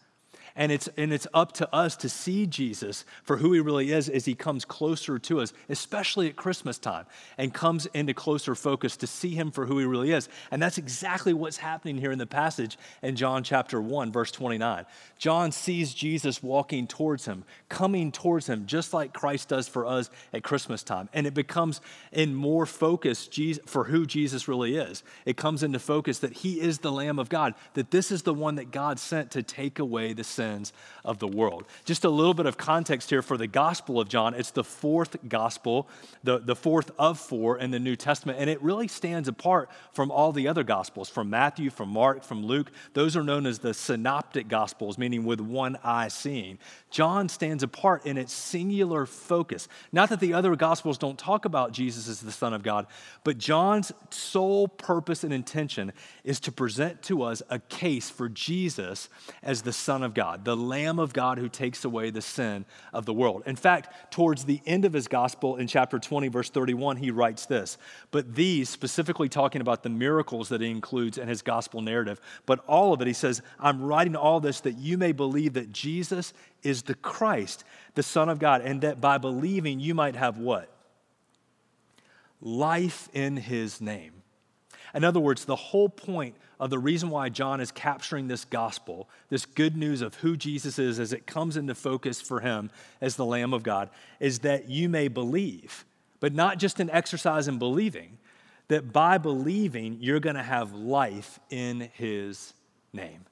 And 0.60 0.72
it's, 0.72 0.90
and 0.98 1.14
it's 1.14 1.28
up 1.36 1.52
to 1.54 1.74
us 1.74 1.96
to 1.98 2.10
see 2.10 2.48
Jesus 2.48 3.06
for 3.22 3.38
who 3.38 3.54
he 3.54 3.60
really 3.60 3.92
is 3.92 4.10
as 4.10 4.26
he 4.26 4.34
comes 4.34 4.66
closer 4.66 5.20
to 5.20 5.40
us, 5.40 5.54
especially 5.70 6.28
at 6.30 6.36
Christmas 6.36 6.80
time, 6.80 7.06
and 7.38 7.54
comes 7.54 7.86
into 7.94 8.16
closer 8.16 8.56
focus 8.56 8.98
to 8.98 9.08
see 9.08 9.36
him 9.36 9.52
for 9.52 9.68
who 9.68 9.78
he 9.78 9.86
really 9.86 10.12
is. 10.12 10.28
And 10.50 10.60
that's 10.60 10.80
exactly 10.80 11.32
what's 11.32 11.58
happening 11.58 12.00
here 12.00 12.12
in 12.12 12.18
the 12.18 12.26
passage 12.26 12.76
in 13.04 13.16
John 13.16 13.44
chapter 13.44 13.80
1, 13.80 14.12
verse 14.12 14.32
29. 14.32 14.88
John 15.20 15.52
sees 15.52 15.94
Jesus 15.94 16.42
walking 16.42 16.88
towards 16.88 17.26
him, 17.26 17.44
coming 17.70 18.12
towards 18.12 18.48
him, 18.48 18.66
just 18.66 18.96
like 18.96 19.14
Christ 19.14 19.50
does 19.50 19.68
for 19.68 19.86
us 19.86 20.10
at 20.34 20.42
Christmas 20.42 20.82
time. 20.82 21.08
And 21.14 21.28
it 21.28 21.36
becomes 21.36 21.82
in 22.12 22.34
more 22.34 22.66
focus 22.66 23.30
for 23.68 23.84
who 23.84 24.08
Jesus 24.08 24.48
really 24.48 24.76
is. 24.76 25.04
It 25.24 25.38
comes 25.38 25.62
into 25.62 25.78
focus 25.78 26.18
that 26.20 26.34
he 26.34 26.60
is 26.60 26.80
the 26.80 26.92
Lamb 26.92 27.20
of 27.20 27.30
God, 27.30 27.54
that 27.76 27.92
this 27.92 28.12
is 28.12 28.24
the 28.24 28.34
one 28.34 28.56
that 28.56 28.72
God 28.72 28.98
sent 28.98 29.30
to 29.32 29.44
take 29.44 29.78
away 29.78 30.14
the 30.14 30.24
sin 30.24 30.47
sins 30.48 30.74
of 31.04 31.20
the 31.20 31.28
world. 31.28 31.66
Just 31.86 32.06
a 32.06 32.10
little 32.10 32.34
bit 32.34 32.46
of 32.46 32.58
context 32.58 33.10
here 33.10 33.22
for 33.22 33.38
the 33.38 33.48
Gospel 33.48 34.00
of 34.00 34.08
John. 34.08 34.34
It's 34.34 34.52
the 34.52 34.64
fourth 34.64 35.18
Gospel, 35.28 35.88
the, 36.24 36.40
the 36.40 36.56
fourth 36.56 36.92
of 36.98 37.20
four 37.20 37.58
in 37.58 37.72
the 37.72 37.80
New 37.80 37.96
Testament, 37.96 38.40
and 38.40 38.50
it 38.50 38.62
really 38.62 38.88
stands 38.88 39.28
apart 39.28 39.70
from 39.92 40.10
all 40.10 40.32
the 40.32 40.48
other 40.48 40.64
Gospels, 40.64 41.10
from 41.10 41.30
Matthew, 41.30 41.70
from 41.70 41.90
Mark, 41.90 42.24
from 42.24 42.46
Luke. 42.46 42.72
Those 42.94 43.18
are 43.18 43.24
known 43.24 43.46
as 43.46 43.60
the 43.60 43.74
synoptic 43.74 44.48
Gospels, 44.48 44.98
meaning 44.98 45.26
with 45.26 45.42
one 45.42 45.78
eye 45.84 46.08
seeing. 46.08 46.60
John 46.90 47.28
stands 47.28 47.64
apart 47.64 48.06
in 48.06 48.18
its 48.18 48.32
singular 48.32 49.06
focus. 49.06 49.68
Not 49.92 50.10
that 50.10 50.22
the 50.22 50.34
other 50.34 50.56
Gospels 50.56 50.98
don't 50.98 51.20
talk 51.20 51.44
about 51.46 51.74
Jesus 51.74 52.08
as 52.08 52.22
the 52.22 52.32
Son 52.32 52.54
of 52.54 52.64
God, 52.64 52.88
but 53.24 53.38
John's 53.38 53.92
sole 54.10 54.68
purpose 54.68 55.24
and 55.24 55.34
intention 55.34 55.92
is 56.24 56.40
to 56.42 56.52
present 56.52 57.02
to 57.04 57.24
us 57.24 57.42
a 57.50 57.60
case 57.60 58.10
for 58.10 58.30
Jesus 58.30 59.10
as 59.44 59.64
the 59.64 59.74
Son 59.74 60.04
of 60.04 60.14
God, 60.14 60.37
the 60.44 60.56
Lamb 60.56 61.00
of 61.00 61.14
God 61.14 61.38
who 61.38 61.50
takes 61.50 61.86
away 61.86 62.10
the 62.10 62.22
sin 62.22 62.66
of 62.94 63.06
the 63.06 63.14
world. 63.14 63.44
In 63.46 63.56
fact, 63.56 64.12
towards 64.12 64.46
the 64.46 64.62
end 64.66 64.86
of 64.86 64.94
his 64.94 65.08
gospel 65.08 65.58
in 65.58 65.68
chapter 65.68 66.00
20, 66.00 66.28
verse 66.28 66.50
31, 66.50 66.98
he 66.98 67.12
writes 67.12 67.46
this. 67.46 67.78
But 68.12 68.36
these, 68.36 68.70
specifically 68.70 69.30
talking 69.30 69.62
about 69.62 69.84
the 69.84 69.90
miracles 69.90 70.50
that 70.50 70.62
he 70.62 70.70
includes 70.70 71.18
in 71.18 71.28
his 71.28 71.42
gospel 71.42 71.82
narrative, 71.82 72.20
but 72.46 72.60
all 72.68 72.94
of 72.94 73.02
it, 73.02 73.08
he 73.08 73.14
says, 73.14 73.42
I'm 73.60 73.82
writing 73.82 74.16
all 74.16 74.40
this 74.40 74.62
that 74.62 74.78
you 74.78 74.98
may 74.98 75.12
believe 75.12 75.54
that 75.54 75.72
Jesus 75.72 76.34
is 76.64 76.84
the 76.84 76.96
Christ, 76.96 77.64
the 77.96 78.04
Son 78.04 78.30
of 78.30 78.40
God, 78.40 78.62
and 78.62 78.82
that 78.82 79.02
by 79.02 79.18
believing 79.18 79.80
you 79.80 79.94
might 79.94 80.16
have 80.16 80.38
what? 80.38 80.70
Life 82.42 83.10
in 83.14 83.38
his 83.38 83.82
name. 83.82 84.14
In 84.94 85.04
other 85.04 85.20
words, 85.20 85.46
the 85.46 85.56
whole 85.56 85.90
point 85.90 86.36
of 86.60 86.70
the 86.70 86.80
reason 86.80 87.10
why 87.10 87.30
John 87.30 87.62
is 87.62 87.72
capturing 87.72 88.28
this 88.28 88.46
gospel, 88.46 89.08
this 89.30 89.46
good 89.46 89.78
news 89.78 90.02
of 90.02 90.16
who 90.16 90.36
Jesus 90.36 90.80
is 90.80 91.00
as 91.00 91.14
it 91.14 91.28
comes 91.28 91.58
into 91.58 91.76
focus 91.76 92.20
for 92.22 92.40
him 92.40 92.72
as 93.00 93.16
the 93.16 93.26
Lamb 93.26 93.54
of 93.54 93.64
God, 93.64 93.90
is 94.20 94.40
that 94.40 94.70
you 94.70 94.90
may 94.90 95.08
believe, 95.08 95.86
but 96.20 96.34
not 96.34 96.58
just 96.58 96.80
an 96.80 96.90
exercise 96.90 97.48
in 97.48 97.60
believing, 97.60 98.18
that 98.68 98.92
by 98.92 99.18
believing, 99.18 99.98
you're 100.02 100.20
going 100.20 100.36
to 100.36 100.44
have 100.44 100.74
life 100.74 101.40
in 101.50 101.90
his 101.94 102.54
name. 102.92 103.26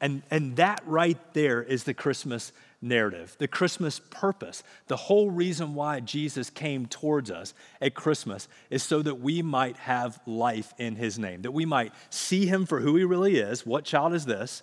And, 0.00 0.22
and 0.30 0.56
that 0.56 0.80
right 0.86 1.18
there 1.34 1.62
is 1.62 1.84
the 1.84 1.94
Christmas 1.94 2.52
narrative, 2.80 3.34
the 3.38 3.48
Christmas 3.48 4.00
purpose. 4.10 4.62
The 4.86 4.96
whole 4.96 5.30
reason 5.30 5.74
why 5.74 6.00
Jesus 6.00 6.50
came 6.50 6.86
towards 6.86 7.30
us 7.30 7.54
at 7.80 7.94
Christmas 7.94 8.48
is 8.70 8.82
so 8.82 9.02
that 9.02 9.16
we 9.16 9.42
might 9.42 9.76
have 9.78 10.20
life 10.26 10.72
in 10.78 10.96
his 10.96 11.18
name, 11.18 11.42
that 11.42 11.52
we 11.52 11.64
might 11.64 11.92
see 12.10 12.46
him 12.46 12.66
for 12.66 12.80
who 12.80 12.96
he 12.96 13.04
really 13.04 13.38
is. 13.38 13.66
What 13.66 13.84
child 13.84 14.14
is 14.14 14.26
this? 14.26 14.62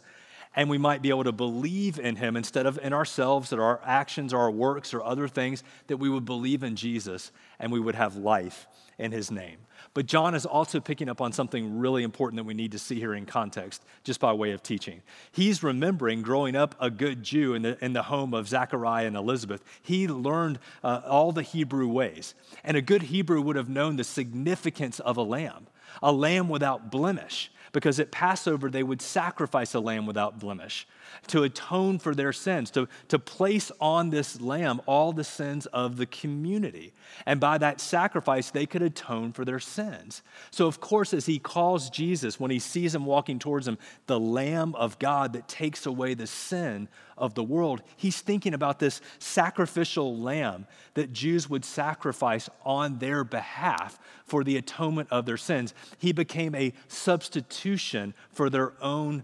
And 0.58 0.70
we 0.70 0.78
might 0.78 1.02
be 1.02 1.10
able 1.10 1.26
to 1.26 1.34
believe 1.34 2.00
in 2.00 2.16
him 2.16 2.38
instead 2.38 2.66
of 2.66 2.80
in 2.82 2.94
ourselves, 2.94 3.50
that 3.50 3.60
our 3.60 3.82
actions, 3.84 4.34
our 4.34 4.50
works, 4.50 4.94
or 4.94 5.04
other 5.04 5.28
things, 5.28 5.64
that 5.88 5.98
we 5.98 6.10
would 6.10 6.24
believe 6.24 6.64
in 6.64 6.78
Jesus 6.78 7.34
and 7.60 7.74
we 7.74 7.80
would 7.82 7.96
have 7.96 8.16
life 8.16 8.66
in 8.98 9.12
his 9.12 9.30
name. 9.30 9.58
But 9.96 10.08
John 10.08 10.36
is 10.36 10.46
also 10.46 10.82
picking 10.82 11.08
up 11.08 11.22
on 11.22 11.32
something 11.32 11.80
really 11.80 12.04
important 12.04 12.36
that 12.36 12.44
we 12.44 12.54
need 12.54 12.74
to 12.74 12.80
see 12.80 13.00
here 13.00 13.14
in 13.14 13.26
context, 13.26 13.82
just 14.04 14.20
by 14.20 14.34
way 14.34 14.52
of 14.52 14.62
teaching. 14.62 15.02
He's 15.32 15.64
remembering 15.64 16.22
growing 16.22 16.54
up 16.54 16.76
a 16.82 16.90
good 16.90 17.24
Jew 17.24 17.54
in 17.54 17.62
the, 17.62 17.84
in 17.84 17.94
the 17.94 18.04
home 18.04 18.34
of 18.34 18.50
Zachariah 18.50 19.08
and 19.08 19.16
Elizabeth. 19.16 19.64
He 19.82 20.10
learned 20.10 20.60
uh, 20.84 21.02
all 21.08 21.32
the 21.32 21.44
Hebrew 21.44 21.88
ways. 21.88 22.36
And 22.66 22.76
a 22.76 22.82
good 22.82 23.04
Hebrew 23.04 23.40
would 23.40 23.56
have 23.56 23.70
known 23.70 23.96
the 23.96 24.04
significance 24.04 25.00
of 25.00 25.16
a 25.16 25.24
lamb, 25.24 25.68
a 26.04 26.12
lamb 26.12 26.50
without 26.50 26.92
blemish 26.92 27.50
because 27.76 28.00
at 28.00 28.10
Passover 28.10 28.70
they 28.70 28.84
would 28.84 29.02
sacrifice 29.02 29.74
a 29.74 29.82
lamb 29.82 30.06
without 30.06 30.40
blemish. 30.40 30.88
To 31.28 31.44
atone 31.44 32.00
for 32.00 32.14
their 32.14 32.34
sins, 32.34 32.72
to, 32.72 32.88
to 33.08 33.20
place 33.20 33.72
on 33.80 34.10
this 34.10 34.40
lamb 34.42 34.82
all 34.86 35.14
the 35.14 35.24
sins 35.24 35.66
of 35.68 35.98
the 35.98 36.06
community. 36.06 36.94
And 37.26 37.40
by 37.40 37.58
that 37.58 37.82
sacrifice, 37.82 38.52
they 38.52 38.66
could 38.66 38.82
atone 38.82 39.32
for 39.32 39.46
their 39.46 39.60
sins. 39.60 40.22
So, 40.52 40.68
of 40.68 40.80
course, 40.80 41.14
as 41.14 41.26
he 41.26 41.40
calls 41.40 41.90
Jesus, 41.90 42.40
when 42.40 42.52
he 42.52 42.60
sees 42.60 42.94
him 42.94 43.06
walking 43.06 43.40
towards 43.40 43.68
him, 43.68 43.78
the 44.08 44.20
Lamb 44.20 44.76
of 44.76 45.00
God 45.00 45.34
that 45.34 45.48
takes 45.48 45.86
away 45.86 46.14
the 46.14 46.28
sin 46.28 46.88
of 47.18 47.34
the 47.34 47.44
world, 47.44 47.82
he's 47.96 48.20
thinking 48.20 48.54
about 48.54 48.80
this 48.80 49.02
sacrificial 49.20 50.18
lamb 50.18 50.68
that 50.96 51.14
Jews 51.14 51.50
would 51.50 51.64
sacrifice 51.64 52.50
on 52.64 53.00
their 53.00 53.24
behalf 53.24 54.00
for 54.26 54.44
the 54.44 54.58
atonement 54.58 55.10
of 55.12 55.26
their 55.26 55.38
sins. 55.38 55.74
He 55.98 56.12
became 56.12 56.56
a 56.56 56.74
substitution 56.88 58.14
for 58.32 58.50
their 58.50 58.74
own 58.82 59.24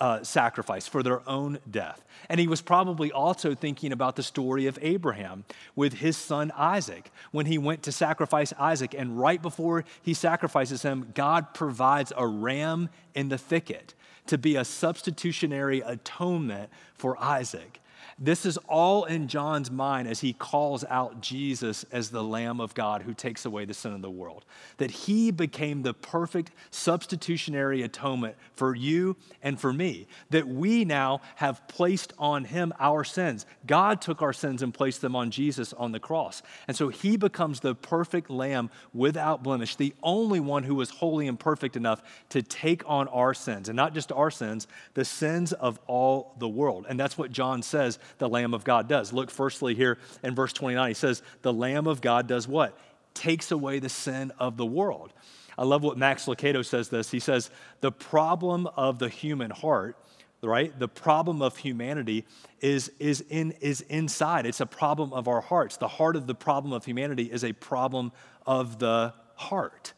uh, 0.00 0.22
sacrifice, 0.22 0.86
for 0.86 1.02
their 1.02 1.28
own 1.28 1.58
death. 1.70 2.04
And 2.28 2.38
he 2.38 2.46
was 2.46 2.62
probably 2.62 3.10
also 3.10 3.54
thinking 3.54 3.92
about 3.92 4.16
the 4.16 4.22
story 4.22 4.66
of 4.66 4.78
Abraham 4.80 5.44
with 5.74 5.94
his 5.94 6.16
son 6.16 6.52
Isaac 6.56 7.10
when 7.32 7.46
he 7.46 7.58
went 7.58 7.82
to 7.84 7.92
sacrifice 7.92 8.52
Isaac. 8.58 8.94
And 8.96 9.18
right 9.18 9.42
before 9.42 9.84
he 10.02 10.14
sacrifices 10.14 10.82
him, 10.82 11.10
God 11.14 11.52
provides 11.54 12.12
a 12.16 12.26
ram 12.26 12.88
in 13.14 13.28
the 13.28 13.38
thicket 13.38 13.94
to 14.26 14.38
be 14.38 14.56
a 14.56 14.64
substitutionary 14.64 15.80
atonement 15.80 16.70
for 16.94 17.20
Isaac. 17.22 17.80
This 18.24 18.46
is 18.46 18.56
all 18.68 19.04
in 19.04 19.26
John's 19.26 19.68
mind 19.68 20.06
as 20.06 20.20
he 20.20 20.32
calls 20.32 20.84
out 20.88 21.20
Jesus 21.20 21.84
as 21.90 22.10
the 22.10 22.22
Lamb 22.22 22.60
of 22.60 22.72
God 22.72 23.02
who 23.02 23.14
takes 23.14 23.44
away 23.44 23.64
the 23.64 23.74
sin 23.74 23.94
of 23.94 24.00
the 24.00 24.08
world. 24.08 24.44
That 24.76 24.92
he 24.92 25.32
became 25.32 25.82
the 25.82 25.92
perfect 25.92 26.52
substitutionary 26.70 27.82
atonement 27.82 28.36
for 28.54 28.76
you 28.76 29.16
and 29.42 29.60
for 29.60 29.72
me. 29.72 30.06
That 30.30 30.46
we 30.46 30.84
now 30.84 31.20
have 31.34 31.66
placed 31.66 32.12
on 32.16 32.44
him 32.44 32.72
our 32.78 33.02
sins. 33.02 33.44
God 33.66 34.00
took 34.00 34.22
our 34.22 34.32
sins 34.32 34.62
and 34.62 34.72
placed 34.72 35.00
them 35.00 35.16
on 35.16 35.32
Jesus 35.32 35.72
on 35.72 35.90
the 35.90 35.98
cross. 35.98 36.42
And 36.68 36.76
so 36.76 36.90
he 36.90 37.16
becomes 37.16 37.58
the 37.58 37.74
perfect 37.74 38.30
Lamb 38.30 38.70
without 38.94 39.42
blemish, 39.42 39.74
the 39.74 39.94
only 40.00 40.38
one 40.38 40.62
who 40.62 40.76
was 40.76 40.90
holy 40.90 41.26
and 41.26 41.40
perfect 41.40 41.76
enough 41.76 42.04
to 42.28 42.40
take 42.40 42.88
on 42.88 43.08
our 43.08 43.34
sins. 43.34 43.68
And 43.68 43.74
not 43.74 43.94
just 43.94 44.12
our 44.12 44.30
sins, 44.30 44.68
the 44.94 45.04
sins 45.04 45.52
of 45.52 45.80
all 45.88 46.36
the 46.38 46.48
world. 46.48 46.86
And 46.88 47.00
that's 47.00 47.18
what 47.18 47.32
John 47.32 47.62
says 47.62 47.98
the 48.18 48.28
Lamb 48.28 48.54
of 48.54 48.64
God 48.64 48.88
does. 48.88 49.12
Look 49.12 49.30
firstly 49.30 49.74
here 49.74 49.98
in 50.22 50.34
verse 50.34 50.52
29. 50.52 50.88
He 50.88 50.94
says, 50.94 51.22
The 51.42 51.52
Lamb 51.52 51.86
of 51.86 52.00
God 52.00 52.26
does 52.26 52.48
what? 52.48 52.78
Takes 53.14 53.50
away 53.50 53.78
the 53.78 53.88
sin 53.88 54.32
of 54.38 54.56
the 54.56 54.66
world. 54.66 55.12
I 55.58 55.64
love 55.64 55.82
what 55.82 55.98
Max 55.98 56.26
Lucado 56.26 56.64
says 56.64 56.88
this. 56.88 57.10
He 57.10 57.20
says, 57.20 57.50
The 57.80 57.92
problem 57.92 58.66
of 58.76 58.98
the 58.98 59.08
human 59.08 59.50
heart, 59.50 59.96
right? 60.42 60.76
The 60.78 60.88
problem 60.88 61.42
of 61.42 61.56
humanity 61.56 62.24
is, 62.60 62.90
is, 62.98 63.22
in, 63.28 63.52
is 63.60 63.82
inside. 63.82 64.46
It's 64.46 64.60
a 64.60 64.66
problem 64.66 65.12
of 65.12 65.28
our 65.28 65.40
hearts. 65.40 65.76
The 65.76 65.88
heart 65.88 66.16
of 66.16 66.26
the 66.26 66.34
problem 66.34 66.72
of 66.72 66.84
humanity 66.84 67.24
is 67.24 67.44
a 67.44 67.52
problem 67.52 68.12
of 68.46 68.78
the 68.78 69.14
heart. 69.34 69.92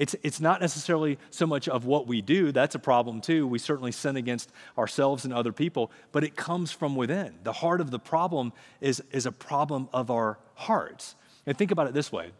It's, 0.00 0.16
it's 0.22 0.40
not 0.40 0.62
necessarily 0.62 1.18
so 1.28 1.46
much 1.46 1.68
of 1.68 1.84
what 1.84 2.06
we 2.06 2.22
do, 2.22 2.52
that's 2.52 2.74
a 2.74 2.78
problem 2.78 3.20
too. 3.20 3.46
We 3.46 3.58
certainly 3.58 3.92
sin 3.92 4.16
against 4.16 4.50
ourselves 4.78 5.26
and 5.26 5.34
other 5.34 5.52
people, 5.52 5.92
but 6.10 6.24
it 6.24 6.36
comes 6.36 6.72
from 6.72 6.96
within. 6.96 7.34
The 7.42 7.52
heart 7.52 7.82
of 7.82 7.90
the 7.90 7.98
problem 7.98 8.54
is, 8.80 9.02
is 9.12 9.26
a 9.26 9.32
problem 9.32 9.90
of 9.92 10.10
our 10.10 10.38
hearts. 10.54 11.16
And 11.44 11.54
think 11.54 11.70
about 11.70 11.86
it 11.86 11.92
this 11.92 12.10
way 12.10 12.30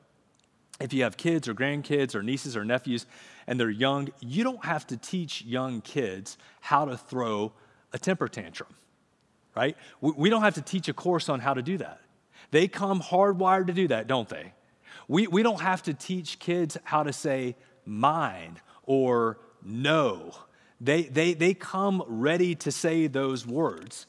if 0.81 0.95
you 0.95 1.03
have 1.03 1.19
kids 1.19 1.49
or 1.49 1.55
grandkids 1.55 2.15
or 2.15 2.23
nieces 2.23 2.57
or 2.57 2.65
nephews 2.65 3.05
and 3.47 3.61
they're 3.61 3.69
young, 3.69 4.09
you 4.21 4.43
don't 4.43 4.65
have 4.65 4.87
to 4.87 4.97
teach 4.97 5.43
young 5.43 5.83
kids 5.83 6.39
how 6.63 6.87
to 6.87 6.97
throw 6.97 7.53
a 7.93 7.99
temper 7.99 8.27
tantrum, 8.27 8.71
right? 9.55 9.77
We, 10.01 10.13
we 10.17 10.31
don't 10.31 10.41
have 10.41 10.55
to 10.55 10.63
teach 10.63 10.89
a 10.89 10.95
course 10.95 11.29
on 11.29 11.41
how 11.41 11.53
to 11.53 11.61
do 11.61 11.77
that. 11.77 12.01
They 12.53 12.69
come 12.69 13.03
hardwired 13.03 13.67
to 13.67 13.75
do 13.75 13.89
that, 13.89 14.07
don't 14.07 14.31
they? 14.31 14.55
We, 15.11 15.27
we 15.27 15.43
don't 15.43 15.61
have 15.61 15.83
to 15.83 15.93
teach 15.93 16.39
kids 16.39 16.79
how 16.85 17.03
to 17.03 17.13
say 17.13 17.57
mine 17.85 18.61
or 18.85 19.41
no. 19.61 20.37
They, 20.81 21.03
they, 21.03 21.35
they 21.35 21.53
come 21.53 22.05
ready 22.07 22.55
to 22.55 22.71
say 22.71 23.09
those 23.09 23.45
words 23.45 24.07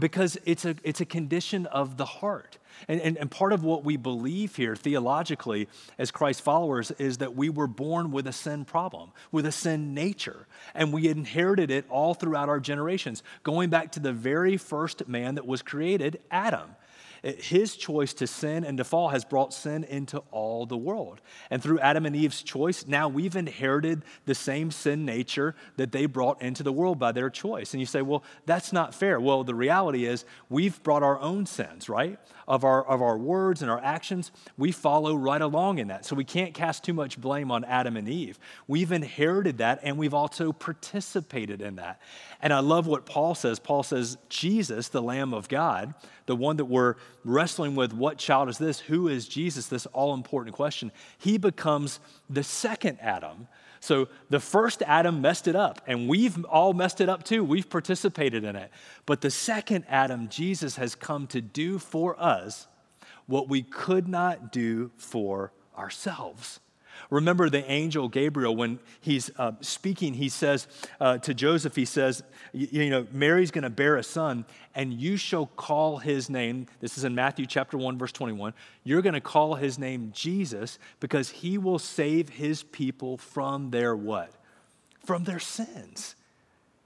because 0.00 0.36
it's 0.44 0.64
a, 0.64 0.74
it's 0.82 1.00
a 1.00 1.04
condition 1.04 1.66
of 1.66 1.96
the 1.96 2.04
heart. 2.04 2.58
And, 2.88 3.00
and, 3.00 3.16
and 3.18 3.30
part 3.30 3.52
of 3.52 3.62
what 3.62 3.84
we 3.84 3.96
believe 3.96 4.56
here 4.56 4.74
theologically 4.74 5.68
as 5.96 6.10
Christ 6.10 6.42
followers 6.42 6.90
is 6.92 7.18
that 7.18 7.36
we 7.36 7.48
were 7.48 7.68
born 7.68 8.10
with 8.10 8.26
a 8.26 8.32
sin 8.32 8.64
problem, 8.64 9.12
with 9.30 9.46
a 9.46 9.52
sin 9.52 9.94
nature, 9.94 10.48
and 10.74 10.92
we 10.92 11.06
inherited 11.06 11.70
it 11.70 11.84
all 11.88 12.14
throughout 12.14 12.48
our 12.48 12.58
generations, 12.58 13.22
going 13.44 13.70
back 13.70 13.92
to 13.92 14.00
the 14.00 14.12
very 14.12 14.56
first 14.56 15.06
man 15.06 15.36
that 15.36 15.46
was 15.46 15.62
created, 15.62 16.18
Adam. 16.32 16.74
His 17.22 17.76
choice 17.76 18.12
to 18.14 18.26
sin 18.26 18.64
and 18.64 18.76
to 18.78 18.84
fall 18.84 19.10
has 19.10 19.24
brought 19.24 19.54
sin 19.54 19.84
into 19.84 20.18
all 20.32 20.66
the 20.66 20.76
world. 20.76 21.20
And 21.50 21.62
through 21.62 21.78
Adam 21.78 22.04
and 22.04 22.16
Eve's 22.16 22.42
choice, 22.42 22.86
now 22.86 23.08
we've 23.08 23.36
inherited 23.36 24.02
the 24.24 24.34
same 24.34 24.72
sin 24.72 25.04
nature 25.04 25.54
that 25.76 25.92
they 25.92 26.06
brought 26.06 26.42
into 26.42 26.64
the 26.64 26.72
world 26.72 26.98
by 26.98 27.12
their 27.12 27.30
choice. 27.30 27.74
And 27.74 27.80
you 27.80 27.86
say, 27.86 28.02
well, 28.02 28.24
that's 28.44 28.72
not 28.72 28.92
fair. 28.92 29.20
Well, 29.20 29.44
the 29.44 29.54
reality 29.54 30.04
is 30.04 30.24
we've 30.48 30.82
brought 30.82 31.04
our 31.04 31.20
own 31.20 31.46
sins, 31.46 31.88
right? 31.88 32.18
Of 32.52 32.64
our, 32.64 32.84
of 32.86 33.00
our 33.00 33.16
words 33.16 33.62
and 33.62 33.70
our 33.70 33.82
actions. 33.82 34.30
We 34.58 34.72
follow 34.72 35.14
right 35.14 35.40
along 35.40 35.78
in 35.78 35.88
that. 35.88 36.04
So 36.04 36.14
we 36.14 36.24
can't 36.24 36.52
cast 36.52 36.84
too 36.84 36.92
much 36.92 37.18
blame 37.18 37.50
on 37.50 37.64
Adam 37.64 37.96
and 37.96 38.06
Eve. 38.06 38.38
We've 38.68 38.92
inherited 38.92 39.56
that 39.56 39.80
and 39.82 39.96
we've 39.96 40.12
also 40.12 40.52
participated 40.52 41.62
in 41.62 41.76
that. 41.76 41.98
And 42.42 42.52
I 42.52 42.58
love 42.58 42.86
what 42.86 43.06
Paul 43.06 43.34
says. 43.34 43.58
Paul 43.58 43.82
says, 43.82 44.18
Jesus, 44.28 44.88
the 44.88 45.00
Lamb 45.00 45.32
of 45.32 45.48
God, 45.48 45.94
the 46.26 46.36
one 46.36 46.58
that 46.58 46.66
we're 46.66 46.96
wrestling 47.24 47.74
with, 47.74 47.94
what 47.94 48.18
child 48.18 48.50
is 48.50 48.58
this? 48.58 48.80
Who 48.80 49.08
is 49.08 49.26
Jesus? 49.26 49.68
This 49.68 49.86
all 49.86 50.12
important 50.12 50.54
question. 50.54 50.92
He 51.16 51.38
becomes 51.38 52.00
the 52.28 52.44
second 52.44 52.98
Adam. 53.00 53.48
So 53.82 54.06
the 54.30 54.38
first 54.38 54.80
Adam 54.86 55.20
messed 55.20 55.48
it 55.48 55.56
up, 55.56 55.82
and 55.88 56.08
we've 56.08 56.44
all 56.44 56.72
messed 56.72 57.00
it 57.00 57.08
up 57.08 57.24
too. 57.24 57.42
We've 57.42 57.68
participated 57.68 58.44
in 58.44 58.54
it. 58.54 58.70
But 59.06 59.22
the 59.22 59.30
second 59.30 59.86
Adam, 59.88 60.28
Jesus, 60.28 60.76
has 60.76 60.94
come 60.94 61.26
to 61.26 61.40
do 61.40 61.80
for 61.80 62.14
us 62.22 62.68
what 63.26 63.48
we 63.48 63.60
could 63.60 64.06
not 64.06 64.52
do 64.52 64.92
for 64.98 65.52
ourselves. 65.76 66.60
Remember 67.12 67.50
the 67.50 67.70
angel 67.70 68.08
Gabriel, 68.08 68.56
when 68.56 68.78
he's 69.02 69.30
uh, 69.36 69.52
speaking, 69.60 70.14
he 70.14 70.30
says 70.30 70.66
uh, 70.98 71.18
to 71.18 71.34
Joseph, 71.34 71.76
he 71.76 71.84
says, 71.84 72.22
You 72.54 72.88
know, 72.88 73.06
Mary's 73.12 73.50
going 73.50 73.64
to 73.64 73.70
bear 73.70 73.98
a 73.98 74.02
son, 74.02 74.46
and 74.74 74.94
you 74.94 75.18
shall 75.18 75.44
call 75.44 75.98
his 75.98 76.30
name. 76.30 76.68
This 76.80 76.96
is 76.96 77.04
in 77.04 77.14
Matthew 77.14 77.44
chapter 77.44 77.76
1, 77.76 77.98
verse 77.98 78.12
21. 78.12 78.54
You're 78.82 79.02
going 79.02 79.12
to 79.12 79.20
call 79.20 79.56
his 79.56 79.78
name 79.78 80.10
Jesus 80.14 80.78
because 81.00 81.28
he 81.28 81.58
will 81.58 81.78
save 81.78 82.30
his 82.30 82.62
people 82.62 83.18
from 83.18 83.72
their 83.72 83.94
what? 83.94 84.32
From 85.04 85.24
their 85.24 85.38
sins. 85.38 86.14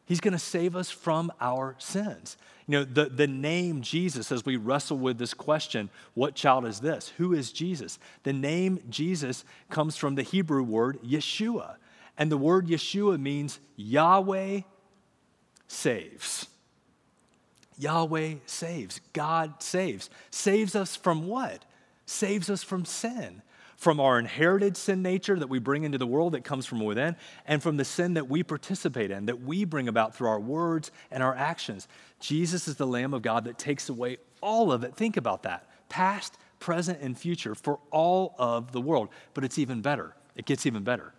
He's 0.07 0.19
going 0.19 0.33
to 0.33 0.41
save 0.41 0.75
us 0.75 0.91
from 0.91 1.31
our 1.41 1.77
sins. 1.79 2.37
You 2.68 2.79
know, 2.79 2.85
the, 2.85 3.05
the 3.07 3.26
name 3.29 3.81
Jesus, 3.81 4.33
as 4.33 4.44
we 4.44 4.57
wrestle 4.57 4.98
with 4.98 5.18
this 5.18 5.35
question, 5.35 5.88
what 6.14 6.35
child 6.35 6.66
is 6.66 6.81
this? 6.81 7.12
Who 7.16 7.33
is 7.33 7.52
Jesus? 7.52 7.98
The 8.24 8.33
name 8.33 8.81
Jesus 8.90 9.44
comes 9.70 9.96
from 9.96 10.16
the 10.16 10.22
Hebrew 10.22 10.64
word 10.64 10.98
Yeshua. 11.02 11.76
And 12.18 12.31
the 12.31 12.37
word 12.37 12.66
Yeshua 12.66 13.20
means 13.20 13.61
Yahweh 13.76 14.62
saves. 15.68 16.48
Yahweh 17.79 18.35
saves. 18.46 19.00
God 19.12 19.62
saves. 19.62 20.11
Saves 20.31 20.74
us 20.74 20.96
from 20.96 21.26
what? 21.29 21.64
Saves 22.05 22.50
us 22.50 22.64
from 22.64 22.85
sin 22.85 23.42
from 23.76 24.00
our 24.00 24.18
inherited 24.18 24.76
sin 24.76 25.02
nature 25.02 25.38
that 25.38 25.48
we 25.48 25.59
bring 25.59 25.85
into 25.85 25.98
the 25.98 26.07
world 26.07 26.33
that 26.33 26.44
comes 26.44 26.66
from 26.66 26.81
within, 26.81 27.14
and 27.46 27.62
from 27.62 27.76
the 27.76 27.85
sin 27.85 28.14
that 28.14 28.29
we 28.29 28.42
participate 28.42 29.11
in, 29.11 29.26
that 29.26 29.42
we 29.42 29.64
bring 29.64 29.87
about 29.87 30.14
through 30.14 30.29
our 30.29 30.40
words 30.40 30.90
and 31.11 31.22
our 31.22 31.35
actions. 31.35 31.87
Jesus 32.20 32.66
is 32.68 32.76
the 32.76 32.87
Lamb 32.87 33.14
of 33.14 33.22
God 33.22 33.44
that 33.44 33.59
takes 33.59 33.88
away 33.88 34.18
all 34.40 34.72
of 34.72 34.85
it. 34.85 34.94
Think 34.96 35.16
about 35.16 35.42
that 35.42 35.68
past, 35.88 36.37
present, 36.59 37.00
and 37.00 37.16
future 37.16 37.55
for 37.55 37.79
all 37.90 38.35
of 38.38 38.72
the 38.72 38.81
world. 38.81 39.09
But 39.35 39.44
it's 39.44 39.59
even 39.59 39.83
better. 39.83 40.14
It 40.35 40.44
gets 40.44 40.66
even 40.66 40.83
better. 40.83 41.12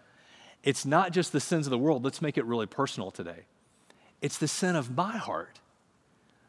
It's 0.63 0.85
not 0.85 1.11
just 1.11 1.31
the 1.31 1.39
sins 1.39 1.67
of 1.67 1.71
the 1.71 1.77
world. 1.77 2.03
Let's 2.03 2.21
make 2.21 2.37
it 2.37 2.45
really 2.45 2.65
personal 2.65 3.11
today. 3.11 3.45
It's 4.21 4.37
the 4.37 4.47
sin 4.47 4.75
of 4.75 4.95
my 4.95 5.17
heart. 5.17 5.59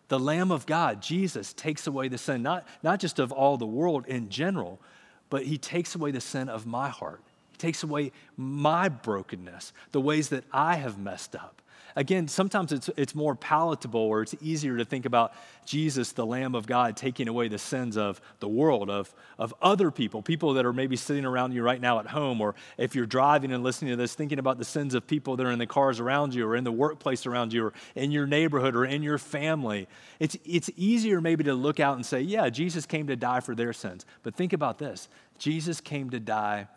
The 0.09 0.19
Lamb 0.19 0.51
of 0.51 0.65
God, 0.67 1.03
Jesus, 1.03 1.53
takes 1.53 1.87
away 1.87 2.09
the 2.09 2.17
sin, 2.19 2.43
not, 2.43 2.67
not 2.83 2.99
just 2.99 3.19
of 3.19 3.31
all 3.31 3.59
the 3.59 3.67
world 3.67 4.07
in 4.07 4.31
general, 4.31 4.81
but 5.29 5.45
He 5.45 5.59
takes 5.59 5.95
away 5.95 6.11
the 6.11 6.21
sin 6.21 6.49
of 6.49 6.67
my 6.67 6.89
heart. 6.89 7.21
He 7.51 7.59
takes 7.59 7.83
away 7.83 8.13
my 8.37 8.89
brokenness, 8.89 9.73
the 9.93 10.01
ways 10.01 10.31
that 10.31 10.45
I 10.51 10.77
have 10.77 10.99
messed 10.99 11.37
up. 11.37 11.61
Again, 11.99 12.29
sometimes 12.29 12.71
it's, 12.71 12.89
it's 12.97 13.13
more 13.13 13.35
palatable 13.35 14.01
or 14.01 14.23
it's 14.23 14.35
easier 14.41 14.77
to 14.77 14.85
think 14.85 15.05
about 15.05 15.33
Jesus, 15.67 16.13
the 16.13 16.25
Lamb 16.25 16.55
of 16.55 16.65
God, 16.65 16.97
taking 16.97 17.27
away 17.27 17.49
the 17.49 17.59
sins 17.59 17.97
of 17.97 18.21
the 18.39 18.49
world, 18.49 18.89
of, 18.89 19.13
of 19.37 19.53
other 19.61 19.91
people, 19.91 20.23
people 20.23 20.55
that 20.55 20.65
are 20.65 20.73
maybe 20.73 20.95
sitting 20.95 21.25
around 21.25 21.53
you 21.53 21.63
right 21.63 21.81
now 21.81 21.99
at 21.99 22.07
home, 22.07 22.41
or 22.41 22.55
if 22.79 22.95
you're 22.95 23.05
driving 23.05 23.51
and 23.51 23.65
listening 23.65 23.91
to 23.91 23.97
this, 23.97 24.15
thinking 24.15 24.39
about 24.39 24.59
the 24.59 24.65
sins 24.65 24.95
of 24.95 25.09
people 25.09 25.35
that 25.37 25.45
are 25.45 25.51
in 25.51 25.59
the 25.59 25.67
cars 25.67 25.99
around 25.99 26.35
you, 26.35 26.47
or 26.47 26.55
in 26.55 26.63
the 26.63 26.73
workplace 26.73 27.27
around 27.27 27.53
you, 27.53 27.67
or 27.67 27.73
in 27.97 28.13
your 28.13 28.29
neighborhood, 28.29 28.77
or 28.77 28.85
in 28.85 29.03
your 29.03 29.19
family. 29.19 29.89
It's, 30.21 30.37
it's 30.45 30.71
easier 30.77 31.21
maybe 31.21 31.43
to 31.45 31.55
look 31.55 31.81
out 31.81 31.97
and 31.97 32.07
say, 32.07 32.21
yeah, 32.21 32.49
Jesus 32.49 32.87
came 32.87 33.09
to 33.09 33.17
die 33.17 33.41
for 33.41 33.57
their 33.57 33.73
sins. 33.73 34.07
But 34.23 34.37
think 34.37 34.53
about 34.53 34.79
this 34.79 35.09
Jesus 35.37 35.81
came 35.81 36.11
to 36.11 36.21
die 36.21 36.69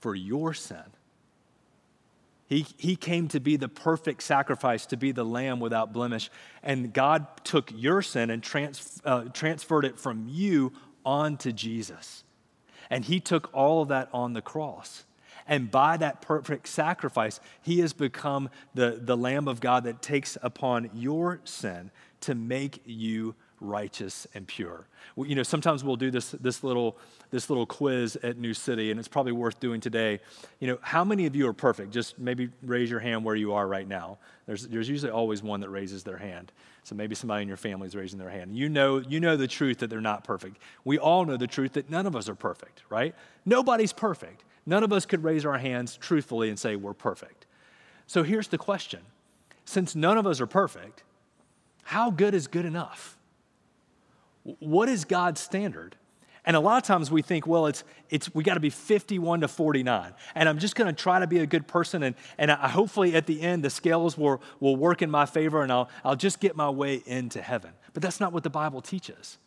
for 0.00 0.16
your 0.16 0.54
sin. 0.54 0.82
He, 2.48 2.66
he 2.76 2.94
came 2.94 3.26
to 3.28 3.40
be 3.40 3.56
the 3.56 3.68
perfect 3.68 4.22
sacrifice, 4.22 4.86
to 4.86 4.96
be 4.96 5.10
the 5.10 5.24
lamb 5.24 5.58
without 5.58 5.92
blemish. 5.92 6.30
And 6.62 6.92
God 6.92 7.26
took 7.44 7.72
your 7.74 8.02
sin 8.02 8.30
and 8.30 8.42
trans, 8.42 9.00
uh, 9.04 9.24
transferred 9.32 9.84
it 9.84 9.98
from 9.98 10.26
you 10.28 10.72
onto 11.04 11.50
Jesus. 11.50 12.22
And 12.88 13.04
He 13.04 13.18
took 13.18 13.52
all 13.52 13.82
of 13.82 13.88
that 13.88 14.08
on 14.12 14.32
the 14.32 14.42
cross. 14.42 15.04
And 15.48 15.70
by 15.70 15.96
that 15.96 16.22
perfect 16.22 16.68
sacrifice, 16.68 17.40
He 17.62 17.80
has 17.80 17.92
become 17.92 18.48
the, 18.74 19.00
the 19.02 19.16
Lamb 19.16 19.48
of 19.48 19.60
God 19.60 19.84
that 19.84 20.00
takes 20.00 20.38
upon 20.40 20.90
your 20.94 21.40
sin 21.44 21.90
to 22.20 22.34
make 22.36 22.80
you 22.84 23.34
righteous 23.60 24.26
and 24.34 24.46
pure. 24.46 24.86
You 25.16 25.34
know, 25.34 25.42
sometimes 25.42 25.82
we'll 25.82 25.96
do 25.96 26.10
this, 26.10 26.30
this, 26.32 26.62
little, 26.62 26.98
this 27.30 27.48
little 27.48 27.66
quiz 27.66 28.16
at 28.22 28.36
New 28.36 28.54
City, 28.54 28.90
and 28.90 28.98
it's 28.98 29.08
probably 29.08 29.32
worth 29.32 29.60
doing 29.60 29.80
today. 29.80 30.20
You 30.60 30.68
know, 30.68 30.78
how 30.82 31.04
many 31.04 31.26
of 31.26 31.34
you 31.34 31.48
are 31.48 31.52
perfect? 31.52 31.92
Just 31.92 32.18
maybe 32.18 32.50
raise 32.62 32.90
your 32.90 33.00
hand 33.00 33.24
where 33.24 33.34
you 33.36 33.52
are 33.54 33.66
right 33.66 33.86
now. 33.86 34.18
There's, 34.46 34.66
there's 34.66 34.88
usually 34.88 35.12
always 35.12 35.42
one 35.42 35.60
that 35.60 35.70
raises 35.70 36.04
their 36.04 36.18
hand. 36.18 36.52
So 36.82 36.94
maybe 36.94 37.14
somebody 37.14 37.42
in 37.42 37.48
your 37.48 37.56
family 37.56 37.88
is 37.88 37.96
raising 37.96 38.18
their 38.18 38.30
hand. 38.30 38.56
You 38.56 38.68
know, 38.68 38.98
you 38.98 39.20
know 39.20 39.36
the 39.36 39.48
truth 39.48 39.78
that 39.78 39.90
they're 39.90 40.00
not 40.00 40.22
perfect. 40.22 40.58
We 40.84 40.98
all 40.98 41.24
know 41.24 41.36
the 41.36 41.46
truth 41.46 41.72
that 41.72 41.90
none 41.90 42.06
of 42.06 42.14
us 42.14 42.28
are 42.28 42.34
perfect, 42.34 42.82
right? 42.90 43.14
Nobody's 43.44 43.92
perfect. 43.92 44.44
None 44.66 44.82
of 44.82 44.92
us 44.92 45.06
could 45.06 45.24
raise 45.24 45.46
our 45.46 45.58
hands 45.58 45.96
truthfully 45.96 46.48
and 46.48 46.58
say 46.58 46.76
we're 46.76 46.94
perfect. 46.94 47.46
So 48.06 48.22
here's 48.22 48.48
the 48.48 48.58
question 48.58 49.00
since 49.64 49.96
none 49.96 50.16
of 50.16 50.26
us 50.26 50.40
are 50.40 50.46
perfect, 50.46 51.02
how 51.82 52.10
good 52.10 52.34
is 52.34 52.46
good 52.46 52.64
enough? 52.64 53.15
What 54.58 54.88
is 54.88 55.04
God's 55.04 55.40
standard? 55.40 55.96
And 56.44 56.54
a 56.54 56.60
lot 56.60 56.76
of 56.76 56.84
times 56.84 57.10
we 57.10 57.22
think, 57.22 57.44
well, 57.46 57.66
it's, 57.66 57.82
it's 58.08 58.32
we 58.32 58.44
got 58.44 58.54
to 58.54 58.60
be 58.60 58.70
51 58.70 59.40
to 59.40 59.48
49. 59.48 60.14
And 60.36 60.48
I'm 60.48 60.58
just 60.58 60.76
going 60.76 60.86
to 60.86 61.02
try 61.02 61.18
to 61.18 61.26
be 61.26 61.40
a 61.40 61.46
good 61.46 61.66
person. 61.66 62.04
And, 62.04 62.14
and 62.38 62.52
I, 62.52 62.68
hopefully 62.68 63.16
at 63.16 63.26
the 63.26 63.42
end, 63.42 63.64
the 63.64 63.70
scales 63.70 64.16
will, 64.16 64.40
will 64.60 64.76
work 64.76 65.02
in 65.02 65.10
my 65.10 65.26
favor 65.26 65.62
and 65.62 65.72
I'll, 65.72 65.90
I'll 66.04 66.14
just 66.14 66.38
get 66.38 66.54
my 66.54 66.70
way 66.70 67.02
into 67.04 67.42
heaven. 67.42 67.72
But 67.94 68.02
that's 68.02 68.20
not 68.20 68.32
what 68.32 68.44
the 68.44 68.50
Bible 68.50 68.80
teaches. 68.80 69.38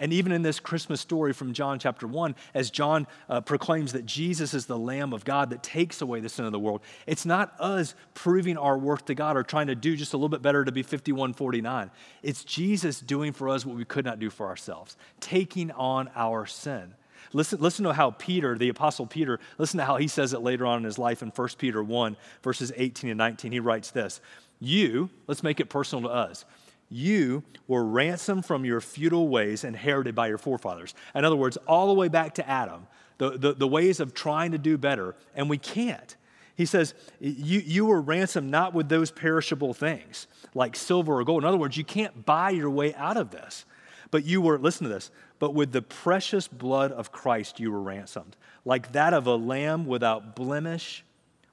And 0.00 0.12
even 0.12 0.32
in 0.32 0.42
this 0.42 0.58
Christmas 0.58 1.00
story 1.00 1.32
from 1.32 1.52
John 1.52 1.78
chapter 1.78 2.06
1, 2.06 2.34
as 2.54 2.70
John 2.70 3.06
uh, 3.28 3.42
proclaims 3.42 3.92
that 3.92 4.06
Jesus 4.06 4.54
is 4.54 4.66
the 4.66 4.78
Lamb 4.78 5.12
of 5.12 5.24
God 5.24 5.50
that 5.50 5.62
takes 5.62 6.00
away 6.00 6.20
the 6.20 6.28
sin 6.28 6.46
of 6.46 6.52
the 6.52 6.58
world, 6.58 6.80
it's 7.06 7.26
not 7.26 7.54
us 7.60 7.94
proving 8.14 8.56
our 8.56 8.78
worth 8.78 9.04
to 9.04 9.14
God 9.14 9.36
or 9.36 9.42
trying 9.42 9.68
to 9.68 9.74
do 9.74 9.96
just 9.96 10.14
a 10.14 10.16
little 10.16 10.30
bit 10.30 10.42
better 10.42 10.64
to 10.64 10.72
be 10.72 10.82
5149. 10.82 11.90
It's 12.22 12.42
Jesus 12.42 12.98
doing 12.98 13.32
for 13.32 13.50
us 13.50 13.66
what 13.66 13.76
we 13.76 13.84
could 13.84 14.04
not 14.04 14.18
do 14.18 14.30
for 14.30 14.46
ourselves, 14.46 14.96
taking 15.20 15.70
on 15.72 16.10
our 16.16 16.46
sin. 16.46 16.94
Listen, 17.32 17.60
listen 17.60 17.84
to 17.84 17.92
how 17.92 18.10
Peter, 18.12 18.56
the 18.56 18.70
Apostle 18.70 19.06
Peter, 19.06 19.38
listen 19.58 19.78
to 19.78 19.84
how 19.84 19.96
he 19.96 20.08
says 20.08 20.32
it 20.32 20.40
later 20.40 20.66
on 20.66 20.78
in 20.78 20.84
his 20.84 20.98
life 20.98 21.22
in 21.22 21.28
1 21.28 21.48
Peter 21.58 21.82
1, 21.82 22.16
verses 22.42 22.72
18 22.74 23.10
and 23.10 23.18
19. 23.18 23.52
He 23.52 23.60
writes 23.60 23.90
this 23.90 24.20
You, 24.58 25.10
let's 25.26 25.42
make 25.42 25.60
it 25.60 25.68
personal 25.68 26.08
to 26.08 26.14
us. 26.14 26.44
You 26.90 27.44
were 27.68 27.84
ransomed 27.84 28.44
from 28.44 28.64
your 28.64 28.80
futile 28.80 29.28
ways 29.28 29.62
inherited 29.62 30.14
by 30.14 30.26
your 30.26 30.38
forefathers. 30.38 30.94
In 31.14 31.24
other 31.24 31.36
words, 31.36 31.56
all 31.68 31.86
the 31.86 31.94
way 31.94 32.08
back 32.08 32.34
to 32.34 32.48
Adam, 32.48 32.88
the, 33.18 33.38
the, 33.38 33.52
the 33.54 33.68
ways 33.68 34.00
of 34.00 34.12
trying 34.12 34.52
to 34.52 34.58
do 34.58 34.76
better, 34.76 35.14
and 35.34 35.48
we 35.48 35.56
can't. 35.56 36.16
He 36.56 36.66
says, 36.66 36.94
you, 37.20 37.60
you 37.60 37.86
were 37.86 38.00
ransomed 38.00 38.50
not 38.50 38.74
with 38.74 38.88
those 38.88 39.10
perishable 39.10 39.72
things 39.72 40.26
like 40.52 40.74
silver 40.74 41.18
or 41.18 41.24
gold. 41.24 41.44
In 41.44 41.48
other 41.48 41.56
words, 41.56 41.76
you 41.76 41.84
can't 41.84 42.26
buy 42.26 42.50
your 42.50 42.70
way 42.70 42.92
out 42.94 43.16
of 43.16 43.30
this. 43.30 43.64
But 44.10 44.24
you 44.24 44.40
were, 44.40 44.58
listen 44.58 44.82
to 44.84 44.92
this, 44.92 45.12
but 45.38 45.54
with 45.54 45.70
the 45.70 45.82
precious 45.82 46.48
blood 46.48 46.90
of 46.90 47.12
Christ 47.12 47.60
you 47.60 47.70
were 47.70 47.80
ransomed, 47.80 48.36
like 48.64 48.92
that 48.92 49.14
of 49.14 49.28
a 49.28 49.36
lamb 49.36 49.86
without 49.86 50.34
blemish 50.34 51.04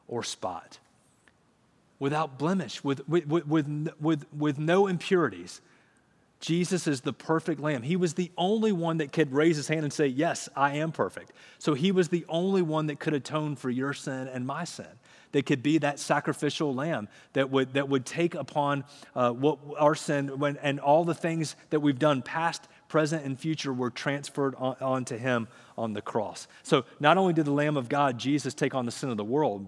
or 0.07 0.23
spot 0.23 0.79
without 1.99 2.37
blemish, 2.37 2.83
with, 2.83 3.07
with, 3.07 3.27
with, 3.27 3.89
with, 3.99 4.25
with 4.33 4.59
no 4.59 4.87
impurities. 4.87 5.61
Jesus 6.39 6.85
is 6.85 7.01
the 7.01 7.13
perfect 7.13 7.59
lamb. 7.59 7.81
He 7.81 7.95
was 7.95 8.13
the 8.13 8.31
only 8.37 8.71
one 8.71 8.97
that 8.97 9.11
could 9.11 9.33
raise 9.33 9.57
his 9.57 9.67
hand 9.67 9.83
and 9.83 9.91
say, 9.91 10.05
Yes, 10.05 10.47
I 10.55 10.77
am 10.77 10.91
perfect. 10.91 11.31
So 11.57 11.73
he 11.73 11.91
was 11.91 12.09
the 12.09 12.25
only 12.29 12.61
one 12.61 12.87
that 12.87 12.99
could 12.99 13.13
atone 13.13 13.55
for 13.55 13.69
your 13.69 13.93
sin 13.93 14.27
and 14.27 14.45
my 14.45 14.63
sin. 14.63 14.85
That 15.31 15.45
could 15.45 15.63
be 15.63 15.79
that 15.79 15.99
sacrificial 15.99 16.73
lamb 16.73 17.09
that 17.33 17.49
would, 17.49 17.73
that 17.73 17.89
would 17.89 18.05
take 18.05 18.35
upon 18.35 18.85
uh, 19.15 19.31
what 19.31 19.57
our 19.77 19.95
sin 19.95 20.39
when, 20.39 20.57
and 20.57 20.79
all 20.79 21.03
the 21.03 21.15
things 21.15 21.55
that 21.71 21.79
we've 21.79 21.99
done, 21.99 22.21
past, 22.21 22.67
present, 22.87 23.25
and 23.25 23.37
future, 23.37 23.73
were 23.73 23.89
transferred 23.89 24.55
on, 24.55 24.77
onto 24.79 25.17
him 25.17 25.47
on 25.77 25.93
the 25.93 26.01
cross. 26.01 26.47
So 26.63 26.85
not 26.99 27.17
only 27.17 27.33
did 27.33 27.45
the 27.45 27.51
Lamb 27.51 27.77
of 27.77 27.89
God, 27.89 28.17
Jesus, 28.17 28.53
take 28.53 28.73
on 28.73 28.85
the 28.85 28.91
sin 28.91 29.09
of 29.09 29.17
the 29.17 29.25
world, 29.25 29.67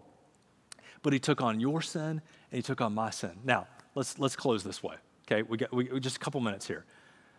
but 1.02 1.14
he 1.14 1.20
took 1.20 1.42
on 1.42 1.60
your 1.60 1.82
sin 1.82 2.02
and 2.02 2.22
he 2.52 2.62
took 2.62 2.82
on 2.82 2.94
my 2.94 3.10
sin. 3.10 3.32
Now, 3.44 3.68
let's, 3.96 4.20
let's 4.20 4.36
close 4.36 4.64
this 4.64 4.84
way, 4.84 4.96
okay? 5.28 5.44
We 5.44 5.58
got 5.58 5.74
we, 5.74 6.00
just 6.00 6.18
a 6.18 6.20
couple 6.20 6.42
minutes 6.42 6.68
here. 6.68 6.86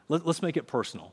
Let, 0.09 0.27
let's 0.27 0.43
make 0.43 0.57
it 0.57 0.67
personal, 0.67 1.13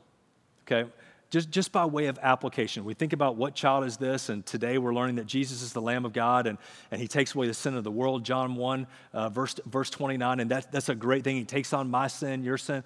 okay? 0.66 0.88
Just, 1.30 1.50
just 1.50 1.72
by 1.72 1.84
way 1.84 2.06
of 2.06 2.18
application, 2.22 2.84
we 2.84 2.94
think 2.94 3.12
about 3.12 3.36
what 3.36 3.54
child 3.54 3.84
is 3.84 3.98
this, 3.98 4.30
and 4.30 4.46
today 4.46 4.78
we're 4.78 4.94
learning 4.94 5.16
that 5.16 5.26
Jesus 5.26 5.60
is 5.60 5.74
the 5.74 5.82
Lamb 5.82 6.06
of 6.06 6.14
God 6.14 6.46
and, 6.46 6.56
and 6.90 7.00
he 7.00 7.06
takes 7.06 7.34
away 7.34 7.46
the 7.46 7.54
sin 7.54 7.74
of 7.74 7.84
the 7.84 7.90
world. 7.90 8.24
John 8.24 8.54
1, 8.54 8.86
uh, 9.12 9.28
verse, 9.28 9.54
verse 9.66 9.90
29, 9.90 10.40
and 10.40 10.50
that, 10.50 10.72
that's 10.72 10.88
a 10.88 10.94
great 10.94 11.24
thing. 11.24 11.36
He 11.36 11.44
takes 11.44 11.74
on 11.74 11.90
my 11.90 12.06
sin, 12.06 12.44
your 12.44 12.56
sin. 12.56 12.82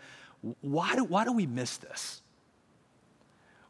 Why 0.60 0.96
do, 0.96 1.04
why 1.04 1.24
do 1.24 1.32
we 1.32 1.46
miss 1.46 1.76
this? 1.76 2.20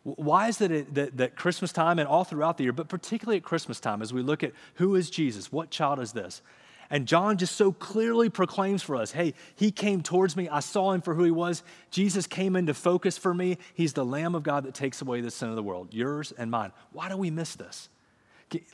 Why 0.04 0.48
is 0.48 0.60
it 0.60 0.94
that, 0.94 1.16
that 1.18 1.36
Christmas 1.36 1.72
time 1.72 1.98
and 1.98 2.08
all 2.08 2.24
throughout 2.24 2.56
the 2.56 2.64
year, 2.64 2.72
but 2.72 2.88
particularly 2.88 3.36
at 3.36 3.44
Christmas 3.44 3.78
time, 3.78 4.02
as 4.02 4.12
we 4.12 4.22
look 4.22 4.42
at 4.42 4.52
who 4.74 4.96
is 4.96 5.10
Jesus, 5.10 5.52
what 5.52 5.70
child 5.70 6.00
is 6.00 6.12
this? 6.12 6.42
And 6.90 7.06
John 7.06 7.38
just 7.38 7.56
so 7.56 7.72
clearly 7.72 8.28
proclaims 8.28 8.82
for 8.82 8.96
us 8.96 9.12
hey, 9.12 9.32
he 9.54 9.70
came 9.70 10.02
towards 10.02 10.36
me. 10.36 10.48
I 10.48 10.60
saw 10.60 10.92
him 10.92 11.00
for 11.00 11.14
who 11.14 11.24
he 11.24 11.30
was. 11.30 11.62
Jesus 11.90 12.26
came 12.26 12.54
into 12.54 12.74
focus 12.74 13.16
for 13.16 13.32
me. 13.32 13.58
He's 13.74 13.94
the 13.94 14.04
Lamb 14.04 14.34
of 14.34 14.42
God 14.42 14.64
that 14.64 14.74
takes 14.74 15.00
away 15.00 15.20
the 15.22 15.30
sin 15.30 15.48
of 15.48 15.56
the 15.56 15.62
world, 15.62 15.88
yours 15.94 16.32
and 16.36 16.50
mine. 16.50 16.72
Why 16.92 17.08
do 17.08 17.16
we 17.16 17.30
miss 17.30 17.54
this? 17.54 17.88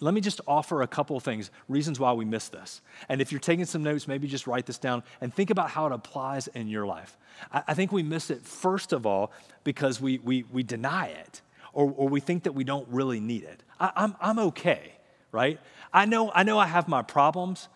Let 0.01 0.15
me 0.15 0.21
just 0.21 0.41
offer 0.47 0.83
a 0.83 0.87
couple 0.87 1.17
of 1.17 1.23
things, 1.23 1.51
reasons 1.69 2.01
why 2.01 2.13
we 2.13 2.25
miss 2.25 2.49
this. 2.49 2.81
And 3.09 3.21
if 3.21 3.33
you're 3.33 3.41
taking 3.41 3.65
some 3.65 3.83
notes, 3.83 4.09
maybe 4.09 4.29
just 4.29 4.47
write 4.47 4.67
this 4.67 4.79
down 4.79 5.03
and 5.21 5.33
think 5.33 5.51
about 5.51 5.71
how 5.71 5.87
it 5.87 5.93
applies 5.93 6.49
in 6.49 6.69
your 6.69 6.87
life. 6.87 7.17
I 7.53 7.75
think 7.75 7.93
we 7.93 8.03
miss 8.03 8.31
it, 8.31 8.43
first 8.43 8.93
of 8.93 9.07
all, 9.07 9.33
because 9.65 10.01
we, 10.01 10.19
we, 10.19 10.45
we 10.53 10.63
deny 10.63 11.07
it 11.07 11.43
or, 11.73 11.93
or 11.97 12.09
we 12.09 12.21
think 12.21 12.45
that 12.45 12.53
we 12.53 12.65
don't 12.65 12.89
really 12.89 13.21
need 13.21 13.45
it. 13.45 13.63
I, 13.79 13.93
I'm, 13.97 14.17
I'm 14.21 14.39
okay, 14.39 14.93
right? 15.33 15.61
I 15.93 16.07
know, 16.07 16.33
I 16.35 16.43
know 16.43 16.59
I 16.59 16.67
have 16.67 16.89
my 16.89 17.03
problems, 17.03 17.69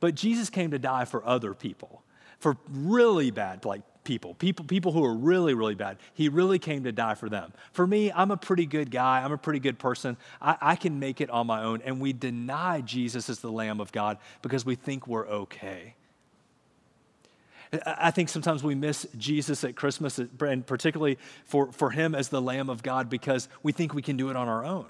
but 0.00 0.14
Jesus 0.14 0.50
came 0.50 0.70
to 0.70 0.78
die 0.78 1.04
for 1.04 1.26
other 1.26 1.54
people, 1.54 2.02
for 2.38 2.56
really 2.70 3.30
bad, 3.30 3.64
like 3.64 3.82
people, 4.08 4.32
people, 4.32 4.64
people 4.64 4.90
who 4.90 5.04
are 5.04 5.12
really, 5.12 5.52
really 5.52 5.74
bad. 5.74 5.98
He 6.14 6.30
really 6.30 6.58
came 6.58 6.84
to 6.84 6.92
die 6.92 7.14
for 7.14 7.28
them. 7.28 7.52
For 7.72 7.86
me, 7.86 8.10
I'm 8.10 8.30
a 8.30 8.38
pretty 8.38 8.64
good 8.64 8.90
guy. 8.90 9.22
I'm 9.22 9.32
a 9.32 9.36
pretty 9.36 9.58
good 9.58 9.78
person. 9.78 10.16
I, 10.40 10.56
I 10.62 10.76
can 10.76 10.98
make 10.98 11.20
it 11.20 11.28
on 11.28 11.46
my 11.46 11.62
own. 11.62 11.82
And 11.84 12.00
we 12.00 12.14
deny 12.14 12.80
Jesus 12.80 13.28
as 13.28 13.40
the 13.40 13.52
Lamb 13.52 13.82
of 13.82 13.92
God 13.92 14.16
because 14.40 14.64
we 14.64 14.76
think 14.76 15.06
we're 15.06 15.28
okay. 15.28 15.94
I 17.84 18.10
think 18.10 18.30
sometimes 18.30 18.62
we 18.62 18.74
miss 18.74 19.06
Jesus 19.18 19.62
at 19.62 19.76
Christmas, 19.76 20.18
and 20.18 20.66
particularly 20.66 21.18
for, 21.44 21.70
for 21.70 21.90
him 21.90 22.14
as 22.14 22.30
the 22.30 22.40
Lamb 22.40 22.70
of 22.70 22.82
God, 22.82 23.10
because 23.10 23.46
we 23.62 23.72
think 23.72 23.92
we 23.92 24.00
can 24.00 24.16
do 24.16 24.30
it 24.30 24.36
on 24.36 24.48
our 24.48 24.64
own. 24.64 24.86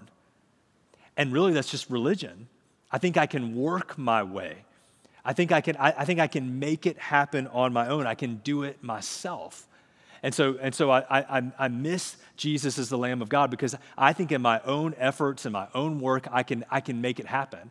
And 1.16 1.32
really, 1.32 1.52
that's 1.52 1.72
just 1.72 1.90
religion. 1.90 2.46
I 2.92 2.98
think 2.98 3.16
I 3.16 3.26
can 3.26 3.56
work 3.56 3.98
my 3.98 4.22
way. 4.22 4.58
I 5.24 5.32
think 5.32 5.52
I 5.52 5.60
can, 5.60 5.76
I, 5.76 5.94
I 5.98 6.04
think 6.04 6.20
I 6.20 6.26
can 6.26 6.58
make 6.58 6.86
it 6.86 6.98
happen 6.98 7.46
on 7.48 7.72
my 7.72 7.88
own. 7.88 8.06
I 8.06 8.14
can 8.14 8.36
do 8.36 8.62
it 8.62 8.82
myself. 8.82 9.66
And 10.22 10.34
so, 10.34 10.56
and 10.60 10.74
so 10.74 10.90
I, 10.90 11.04
I, 11.10 11.52
I 11.58 11.68
miss 11.68 12.16
Jesus 12.36 12.78
as 12.78 12.88
the 12.88 12.98
Lamb 12.98 13.22
of 13.22 13.28
God 13.28 13.50
because 13.50 13.76
I 13.96 14.12
think 14.12 14.32
in 14.32 14.42
my 14.42 14.60
own 14.64 14.94
efforts 14.98 15.44
and 15.44 15.52
my 15.52 15.68
own 15.74 16.00
work, 16.00 16.26
I 16.32 16.42
can, 16.42 16.64
I 16.70 16.80
can 16.80 17.00
make 17.00 17.20
it 17.20 17.26
happen. 17.26 17.70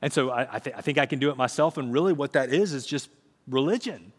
And 0.00 0.12
so 0.12 0.30
I, 0.30 0.56
I, 0.56 0.58
th- 0.58 0.74
I 0.76 0.80
think 0.80 0.98
I 0.98 1.06
can 1.06 1.18
do 1.18 1.30
it 1.30 1.36
myself. 1.36 1.76
And 1.76 1.92
really, 1.92 2.12
what 2.12 2.32
that 2.32 2.52
is, 2.52 2.72
is 2.72 2.86
just 2.86 3.10
religion 3.46 4.12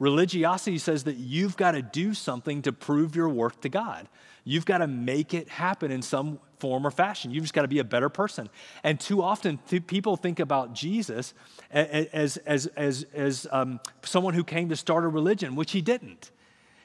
Religiosity 0.00 0.78
says 0.78 1.04
that 1.04 1.16
you've 1.18 1.58
got 1.58 1.72
to 1.72 1.82
do 1.82 2.14
something 2.14 2.62
to 2.62 2.72
prove 2.72 3.14
your 3.14 3.28
worth 3.28 3.60
to 3.60 3.68
God. 3.68 4.08
You've 4.44 4.64
got 4.64 4.78
to 4.78 4.86
make 4.86 5.34
it 5.34 5.50
happen 5.50 5.92
in 5.92 6.00
some 6.00 6.40
form 6.60 6.86
or 6.86 6.90
fashion. 6.90 7.30
You've 7.30 7.44
just 7.44 7.54
got 7.54 7.62
to 7.62 7.68
be 7.68 7.78
a 7.78 7.84
better 7.84 8.08
person. 8.08 8.48
And 8.84 9.00
too 9.00 9.22
often, 9.22 9.58
th- 9.68 9.86
people 9.86 10.16
think 10.16 10.38
about 10.38 10.74
Jesus 10.74 11.34
as, 11.70 12.36
as, 12.46 12.66
as, 12.68 13.06
as 13.14 13.46
um, 13.50 13.80
someone 14.04 14.34
who 14.34 14.44
came 14.44 14.68
to 14.68 14.76
start 14.76 15.04
a 15.04 15.08
religion, 15.08 15.56
which 15.56 15.72
he 15.72 15.80
didn't. 15.80 16.30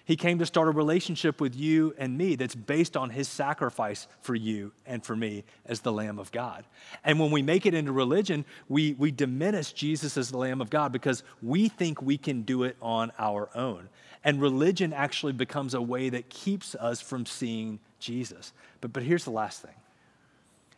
He 0.05 0.15
came 0.15 0.37
to 0.37 0.45
start 0.45 0.67
a 0.67 0.71
relationship 0.71 1.41
with 1.41 1.55
you 1.55 1.95
and 1.97 2.15
me 2.15 2.35
that's 2.35 2.53
based 2.53 2.95
on 2.95 3.09
his 3.09 3.27
sacrifice 3.27 4.07
for 4.21 4.35
you 4.35 4.71
and 4.85 5.03
for 5.03 5.15
me 5.15 5.43
as 5.65 5.81
the 5.81 5.91
Lamb 5.91 6.19
of 6.19 6.31
God. 6.31 6.63
And 7.03 7.19
when 7.19 7.31
we 7.31 7.41
make 7.41 7.65
it 7.65 7.73
into 7.73 7.91
religion, 7.91 8.45
we, 8.69 8.93
we 8.93 9.09
diminish 9.09 9.73
Jesus 9.73 10.15
as 10.15 10.29
the 10.29 10.37
Lamb 10.37 10.61
of 10.61 10.69
God 10.69 10.91
because 10.91 11.23
we 11.41 11.69
think 11.69 12.03
we 12.03 12.19
can 12.19 12.43
do 12.43 12.63
it 12.63 12.77
on 12.83 13.11
our 13.17 13.49
own. 13.55 13.89
And 14.23 14.39
religion 14.39 14.93
actually 14.93 15.33
becomes 15.33 15.73
a 15.73 15.81
way 15.81 16.09
that 16.09 16.29
keeps 16.29 16.75
us 16.75 17.01
from 17.01 17.25
seeing 17.25 17.79
Jesus. 18.05 18.53
But, 18.81 18.93
but 18.93 19.03
here's 19.03 19.23
the 19.23 19.31
last 19.31 19.61
thing 19.61 19.73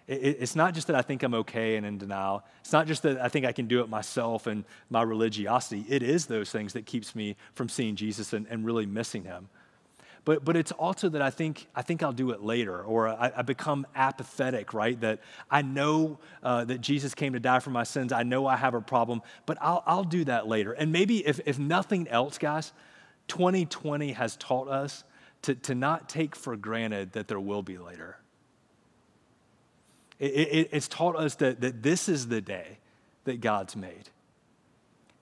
it- 0.07 0.37
it's 0.39 0.55
not 0.55 0.73
just 0.73 0.87
that 0.87 0.95
I 0.95 1.01
think 1.01 1.21
I'm 1.21 1.33
okay 1.33 1.75
and 1.75 1.85
in 1.85 1.97
denial. 1.97 2.43
It's 2.61 2.71
not 2.71 2.87
just 2.87 3.03
that 3.03 3.19
I 3.19 3.27
think 3.27 3.45
I 3.45 3.51
can 3.51 3.67
do 3.67 3.81
it 3.81 3.89
myself 3.89 4.47
and 4.47 4.63
my 4.89 5.01
religiosity. 5.01 5.85
It 5.89 6.01
is 6.01 6.27
those 6.27 6.49
things 6.49 6.73
that 6.73 6.85
keeps 6.85 7.13
me 7.13 7.35
from 7.53 7.67
seeing 7.67 7.95
Jesus 7.95 8.31
and, 8.33 8.47
and 8.49 8.65
really 8.65 8.85
missing 8.85 9.25
him. 9.25 9.49
But, 10.23 10.43
but 10.43 10.57
it's 10.57 10.73
also 10.73 11.07
that 11.09 11.21
I 11.21 11.29
think, 11.29 11.67
I 11.73 11.81
think 11.81 12.03
I'll 12.03 12.11
do 12.11 12.31
it 12.31 12.41
later, 12.41 12.83
or 12.83 13.07
I, 13.07 13.31
I 13.37 13.41
become 13.43 13.87
apathetic, 13.95 14.73
right? 14.73 14.99
That 14.99 15.19
I 15.49 15.61
know 15.61 16.19
uh, 16.43 16.65
that 16.65 16.81
Jesus 16.81 17.15
came 17.15 17.31
to 17.33 17.39
die 17.39 17.59
for 17.59 17.69
my 17.69 17.83
sins. 17.83 18.11
I 18.11 18.23
know 18.23 18.45
I 18.45 18.57
have 18.57 18.73
a 18.73 18.81
problem, 18.81 19.21
but 19.45 19.57
I'll, 19.61 19.83
I'll 19.85 20.03
do 20.03 20.25
that 20.25 20.45
later. 20.45 20.73
And 20.73 20.91
maybe 20.91 21.25
if, 21.25 21.39
if 21.45 21.57
nothing 21.57 22.09
else, 22.09 22.37
guys, 22.37 22.73
2020 23.29 24.13
has 24.13 24.35
taught 24.35 24.67
us 24.67 25.05
to, 25.43 25.55
to 25.55 25.75
not 25.75 26.09
take 26.09 26.35
for 26.35 26.55
granted 26.55 27.13
that 27.13 27.27
there 27.27 27.39
will 27.39 27.63
be 27.63 27.77
later. 27.77 28.17
It, 30.19 30.25
it, 30.25 30.69
it's 30.71 30.87
taught 30.87 31.15
us 31.15 31.35
that, 31.35 31.61
that 31.61 31.83
this 31.83 32.09
is 32.09 32.27
the 32.27 32.41
day 32.41 32.79
that 33.25 33.41
God's 33.41 33.75
made. 33.75 34.09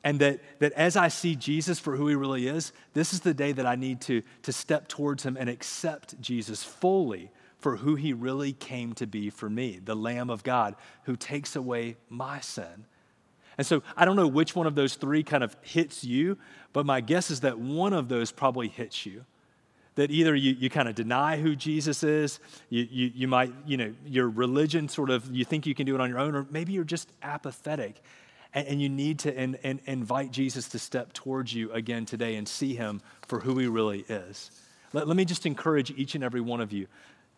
And 0.04 0.20
that, 0.20 0.40
that 0.60 0.72
as 0.74 0.96
I 0.96 1.08
see 1.08 1.36
Jesus 1.36 1.80
for 1.80 1.96
who 1.96 2.08
he 2.08 2.16
really 2.16 2.48
is, 2.48 2.72
this 2.94 3.14
is 3.14 3.22
the 3.22 3.34
day 3.34 3.52
that 3.52 3.66
I 3.66 3.76
need 3.76 4.02
to, 4.02 4.22
to 4.44 4.54
step 4.54 4.88
towards 4.88 5.24
him 5.24 5.36
and 5.36 5.50
accept 5.50 6.22
Jesus 6.22 6.64
fully 6.64 7.32
for 7.58 7.78
who 7.78 7.96
he 7.96 8.14
really 8.14 8.54
came 8.54 8.94
to 8.94 9.08
be 9.08 9.32
for 9.32 9.50
me, 9.50 9.80
the 9.84 9.96
Lamb 9.96 10.30
of 10.30 10.44
God 10.44 10.76
who 11.06 11.16
takes 11.16 11.56
away 11.56 11.98
my 12.08 12.40
sin. 12.40 12.86
And 13.58 13.66
so 13.66 13.82
I 13.98 14.06
don't 14.06 14.16
know 14.16 14.28
which 14.28 14.56
one 14.56 14.68
of 14.68 14.76
those 14.76 14.94
three 14.94 15.24
kind 15.24 15.44
of 15.44 15.56
hits 15.62 16.04
you, 16.04 16.38
but 16.74 16.86
my 16.86 17.02
guess 17.02 17.32
is 17.32 17.40
that 17.40 17.58
one 17.58 17.94
of 17.94 18.08
those 18.08 18.32
probably 18.32 18.68
hits 18.68 19.06
you 19.06 19.26
that 19.96 20.12
either 20.12 20.36
you, 20.36 20.54
you 20.54 20.70
kind 20.70 20.88
of 20.88 20.96
deny 20.96 21.38
who 21.38 21.56
Jesus 21.56 22.04
is, 22.04 22.40
you, 22.70 22.88
you, 22.90 23.12
you 23.16 23.28
might, 23.28 23.54
you 23.66 23.78
know, 23.78 23.94
your 24.06 24.30
religion 24.30 24.90
sort 24.90 25.10
of, 25.10 25.34
you 25.34 25.46
think 25.46 25.66
you 25.66 25.74
can 25.74 25.86
do 25.86 25.96
it 25.96 26.02
on 26.02 26.10
your 26.10 26.20
own, 26.20 26.36
or 26.36 26.46
maybe 26.52 26.74
you're 26.74 26.84
just 26.84 27.10
apathetic 27.24 28.02
and, 28.54 28.68
and 28.68 28.82
you 28.82 28.90
need 28.90 29.20
to 29.20 29.34
in, 29.34 29.56
in, 29.64 29.80
invite 29.86 30.32
Jesus 30.32 30.68
to 30.70 30.80
step 30.80 31.14
towards 31.14 31.54
you 31.54 31.72
again 31.72 32.06
today 32.06 32.36
and 32.36 32.48
see 32.48 32.76
him 32.76 33.02
for 33.28 33.40
who 33.40 33.58
he 33.58 33.68
really 33.68 34.06
is. 34.10 34.52
Let, 34.92 35.08
let 35.08 35.16
me 35.16 35.26
just 35.26 35.46
encourage 35.46 35.92
each 35.92 36.16
and 36.16 36.24
every 36.24 36.42
one 36.42 36.60
of 36.60 36.74
you. 36.74 36.88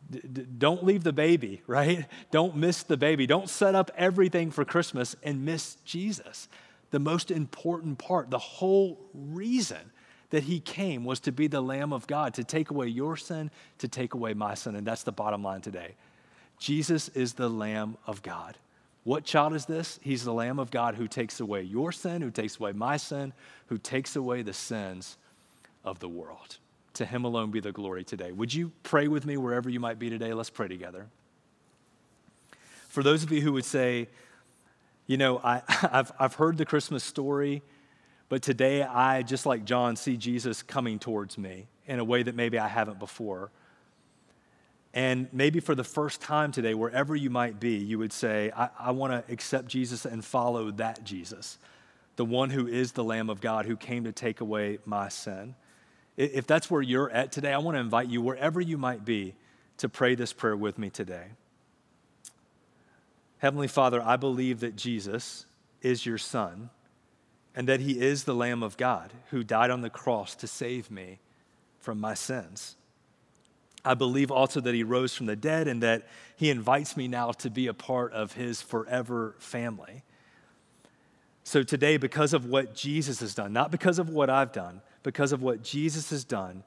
D- 0.09 0.21
d- 0.31 0.45
don't 0.57 0.83
leave 0.83 1.03
the 1.03 1.13
baby, 1.13 1.61
right? 1.67 2.05
Don't 2.31 2.55
miss 2.55 2.83
the 2.83 2.97
baby. 2.97 3.27
Don't 3.27 3.49
set 3.49 3.75
up 3.75 3.91
everything 3.97 4.51
for 4.51 4.63
Christmas 4.63 5.15
and 5.21 5.43
miss 5.43 5.75
Jesus. 5.83 6.47
The 6.91 6.99
most 6.99 7.29
important 7.29 7.97
part, 7.97 8.29
the 8.29 8.37
whole 8.37 8.99
reason 9.13 9.91
that 10.29 10.43
he 10.43 10.59
came 10.59 11.05
was 11.05 11.19
to 11.21 11.31
be 11.31 11.47
the 11.47 11.61
Lamb 11.61 11.93
of 11.93 12.07
God, 12.07 12.33
to 12.35 12.43
take 12.43 12.69
away 12.69 12.87
your 12.87 13.15
sin, 13.15 13.49
to 13.79 13.87
take 13.87 14.13
away 14.13 14.33
my 14.33 14.53
sin. 14.53 14.75
And 14.75 14.85
that's 14.85 15.03
the 15.03 15.11
bottom 15.11 15.43
line 15.43 15.61
today. 15.61 15.95
Jesus 16.59 17.09
is 17.09 17.33
the 17.33 17.49
Lamb 17.49 17.97
of 18.05 18.21
God. 18.21 18.57
What 19.03 19.23
child 19.23 19.53
is 19.53 19.65
this? 19.65 19.99
He's 20.01 20.25
the 20.25 20.33
Lamb 20.33 20.59
of 20.59 20.69
God 20.69 20.95
who 20.95 21.07
takes 21.07 21.39
away 21.39 21.61
your 21.61 21.93
sin, 21.93 22.21
who 22.21 22.31
takes 22.31 22.59
away 22.59 22.73
my 22.73 22.97
sin, 22.97 23.31
who 23.67 23.77
takes 23.77 24.17
away 24.17 24.41
the 24.41 24.53
sins 24.53 25.17
of 25.85 25.99
the 25.99 26.09
world. 26.09 26.57
To 26.95 27.05
him 27.05 27.23
alone 27.23 27.51
be 27.51 27.61
the 27.61 27.71
glory 27.71 28.03
today. 28.03 28.33
Would 28.33 28.53
you 28.53 28.71
pray 28.83 29.07
with 29.07 29.25
me 29.25 29.37
wherever 29.37 29.69
you 29.69 29.79
might 29.79 29.97
be 29.97 30.09
today? 30.09 30.33
Let's 30.33 30.49
pray 30.49 30.67
together. 30.67 31.05
For 32.89 33.01
those 33.01 33.23
of 33.23 33.31
you 33.31 33.39
who 33.41 33.53
would 33.53 33.63
say, 33.63 34.09
you 35.05 35.15
know, 35.15 35.39
I, 35.43 35.61
have 35.69 36.11
I've 36.19 36.33
heard 36.33 36.57
the 36.57 36.65
Christmas 36.65 37.03
story, 37.03 37.61
but 38.29 38.41
today 38.41 38.83
I, 38.83 39.23
just 39.23 39.45
like 39.45 39.65
John, 39.65 39.95
see 39.95 40.17
Jesus 40.17 40.61
coming 40.61 40.99
towards 40.99 41.37
me 41.37 41.67
in 41.85 41.99
a 41.99 42.03
way 42.03 42.23
that 42.23 42.35
maybe 42.35 42.59
I 42.59 42.67
haven't 42.67 42.99
before. 42.99 43.51
And 44.93 45.29
maybe 45.31 45.59
for 45.59 45.75
the 45.75 45.83
first 45.83 46.21
time 46.21 46.51
today, 46.51 46.73
wherever 46.73 47.15
you 47.15 47.29
might 47.29 47.59
be, 47.59 47.77
you 47.77 47.99
would 47.99 48.11
say, 48.11 48.51
I, 48.55 48.69
I 48.79 48.91
want 48.91 49.13
to 49.13 49.31
accept 49.31 49.67
Jesus 49.67 50.05
and 50.05 50.23
follow 50.23 50.71
that 50.71 51.03
Jesus, 51.03 51.57
the 52.15 52.25
one 52.25 52.49
who 52.49 52.67
is 52.67 52.93
the 52.93 53.03
Lamb 53.03 53.29
of 53.29 53.39
God 53.39 53.65
who 53.65 53.77
came 53.77 54.05
to 54.05 54.11
take 54.11 54.41
away 54.41 54.79
my 54.85 55.07
sin. 55.09 55.55
If 56.17 56.47
that's 56.47 56.71
where 56.71 56.81
you're 56.81 57.11
at 57.11 57.31
today, 57.31 57.53
I 57.53 57.59
want 57.59 57.75
to 57.75 57.79
invite 57.79 58.09
you, 58.09 58.21
wherever 58.21 58.59
you 58.59 58.77
might 58.77 59.05
be, 59.05 59.35
to 59.77 59.87
pray 59.87 60.15
this 60.15 60.33
prayer 60.33 60.57
with 60.57 60.79
me 60.79 60.89
today. 60.89 61.27
Heavenly 63.37 63.67
Father, 63.67 64.01
I 64.01 64.15
believe 64.15 64.61
that 64.61 64.75
Jesus 64.75 65.45
is 65.83 66.07
your 66.07 66.17
Son 66.17 66.71
and 67.57 67.67
that 67.67 67.79
He 67.79 67.99
is 67.99 68.23
the 68.23 68.35
Lamb 68.35 68.61
of 68.61 68.77
God 68.77 69.11
who 69.31 69.43
died 69.43 69.71
on 69.71 69.81
the 69.81 69.89
cross 69.89 70.35
to 70.35 70.45
save 70.47 70.91
me 70.91 71.17
from 71.79 71.99
my 71.99 72.13
sins. 72.13 72.75
I 73.83 73.95
believe 73.95 74.29
also 74.29 74.61
that 74.61 74.75
He 74.75 74.83
rose 74.83 75.15
from 75.15 75.25
the 75.25 75.35
dead 75.35 75.67
and 75.67 75.81
that 75.81 76.07
He 76.35 76.51
invites 76.51 76.95
me 76.95 77.07
now 77.07 77.31
to 77.31 77.49
be 77.49 77.65
a 77.65 77.73
part 77.73 78.13
of 78.13 78.33
His 78.33 78.61
forever 78.61 79.33
family. 79.39 80.03
So 81.43 81.63
today, 81.63 81.97
because 81.97 82.31
of 82.31 82.45
what 82.45 82.75
Jesus 82.75 83.21
has 83.21 83.33
done, 83.33 83.53
not 83.53 83.71
because 83.71 83.97
of 83.97 84.09
what 84.09 84.29
I've 84.29 84.51
done, 84.51 84.81
because 85.01 85.31
of 85.31 85.41
what 85.41 85.63
Jesus 85.63 86.11
has 86.11 86.23
done, 86.23 86.63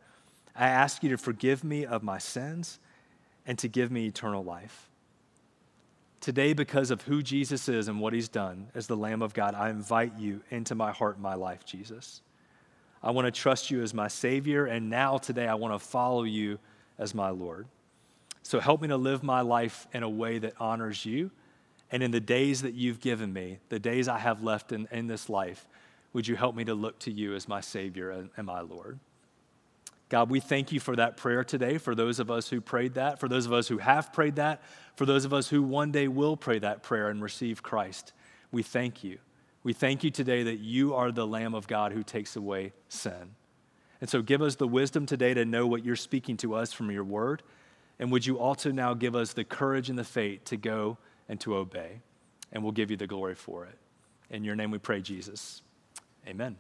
I 0.57 0.67
ask 0.67 1.05
you 1.05 1.11
to 1.11 1.19
forgive 1.19 1.63
me 1.63 1.87
of 1.87 2.03
my 2.03 2.19
sins 2.19 2.81
and 3.47 3.57
to 3.61 3.69
give 3.69 3.93
me 3.93 4.07
eternal 4.07 4.43
life. 4.43 4.90
Today, 6.21 6.53
because 6.53 6.91
of 6.91 7.03
who 7.03 7.23
Jesus 7.23 7.67
is 7.69 7.89
and 7.89 7.99
what 7.99 8.13
he's 8.13 8.29
done 8.29 8.69
as 8.75 8.87
the 8.87 8.97
Lamb 8.97 9.23
of 9.23 9.33
God, 9.33 9.55
I 9.55 9.71
invite 9.71 10.19
you 10.19 10.43
into 10.51 10.75
my 10.75 10.93
heart 10.93 11.15
and 11.15 11.23
my 11.23 11.35
life, 11.35 11.65
Jesus. 11.65 12.21
I 13.03 13.11
want 13.13 13.25
to 13.25 13.31
trust 13.31 13.71
you 13.71 13.83
as 13.83 13.95
my 13.95 14.09
Savior, 14.09 14.67
and 14.67 14.91
now 14.91 15.17
today 15.17 15.47
I 15.47 15.55
want 15.55 15.73
to 15.73 15.79
follow 15.79 16.25
you 16.25 16.59
as 16.99 17.15
my 17.15 17.31
Lord. 17.31 17.67
So 18.43 18.61
help 18.61 18.83
me 18.83 18.89
to 18.89 18.99
live 18.99 19.23
my 19.23 19.41
life 19.41 19.87
in 19.95 20.03
a 20.03 20.11
way 20.11 20.39
that 20.39 20.53
honors 20.61 21.07
you. 21.07 21.31
And 21.91 22.03
in 22.03 22.11
the 22.11 22.21
days 22.21 22.63
that 22.63 22.75
you've 22.75 23.01
given 23.01 23.33
me, 23.33 23.59
the 23.71 23.79
days 23.79 24.07
I 24.07 24.19
have 24.19 24.43
left 24.43 24.73
in, 24.73 24.89
in 24.93 25.07
this 25.07 25.31
life, 25.31 25.67
would 26.13 26.29
you 26.29 26.37
help 26.37 26.55
me 26.55 26.65
to 26.65 26.75
look 26.75 26.99
to 27.01 27.11
you 27.11 27.35
as 27.35 27.49
my 27.49 27.63
Savior 27.63 28.11
and, 28.11 28.31
and 28.37 28.47
my 28.47 28.61
Lord? 28.61 28.99
God, 30.11 30.29
we 30.29 30.41
thank 30.41 30.73
you 30.73 30.81
for 30.81 30.97
that 30.97 31.17
prayer 31.17 31.45
today, 31.45 31.79
for 31.79 31.95
those 31.95 32.19
of 32.19 32.33
us 32.33 32.49
who 32.49 32.61
prayed 32.61 32.95
that, 32.95 33.21
for 33.21 33.29
those 33.29 33.47
of 33.47 33.53
us 33.53 33.69
who 33.69 33.79
have 33.79 34.13
prayed 34.13 34.37
that, 34.37 34.61
for 34.97 35.07
those 35.07 35.25
of 35.25 35.33
us 35.33 35.49
who 35.49 35.63
one 35.63 35.93
day 35.93 36.09
will 36.09 36.37
pray 36.37 36.59
that 36.59 36.83
prayer 36.83 37.09
and 37.09 37.23
receive 37.23 37.63
Christ. 37.63 38.13
We 38.51 38.65
thank 38.65 39.05
you. 39.05 39.19
We 39.63 39.73
thank 39.73 40.03
you 40.03 40.11
today 40.11 40.43
that 40.43 40.59
you 40.59 40.95
are 40.95 41.13
the 41.13 41.27
Lamb 41.27 41.55
of 41.55 41.69
God 41.69 41.93
who 41.93 42.03
takes 42.03 42.35
away 42.35 42.73
sin. 42.89 43.37
And 44.01 44.11
so 44.11 44.21
give 44.21 44.43
us 44.43 44.57
the 44.57 44.67
wisdom 44.67 45.07
today 45.07 45.33
to 45.33 45.45
know 45.45 45.67
what 45.67 45.85
you're 45.85 45.95
speaking 45.95 46.37
to 46.39 46.55
us 46.55 46.73
from 46.73 46.91
your 46.91 47.05
word. 47.05 47.45
And 48.01 48.11
would 48.11 48.27
you 48.27 48.39
also 48.39 48.73
now 48.73 48.95
give 48.95 49.15
us 49.15 49.33
the 49.33 49.45
courage 49.45 49.91
and 49.91 49.99
the 49.99 50.05
faith 50.05 50.45
to 50.47 50.57
go 50.57 50.99
and 51.29 51.39
to 51.41 51.55
obey? 51.55 52.01
And 52.51 52.65
we'll 52.65 52.73
give 52.73 52.91
you 52.91 52.97
the 52.97 53.07
glory 53.07 53.37
for 53.37 53.65
it. 53.67 53.79
In 54.29 54.43
your 54.43 54.57
name 54.57 54.73
we 54.73 54.79
pray, 54.79 55.03
Jesus. 55.03 55.63
Amen. 56.27 56.57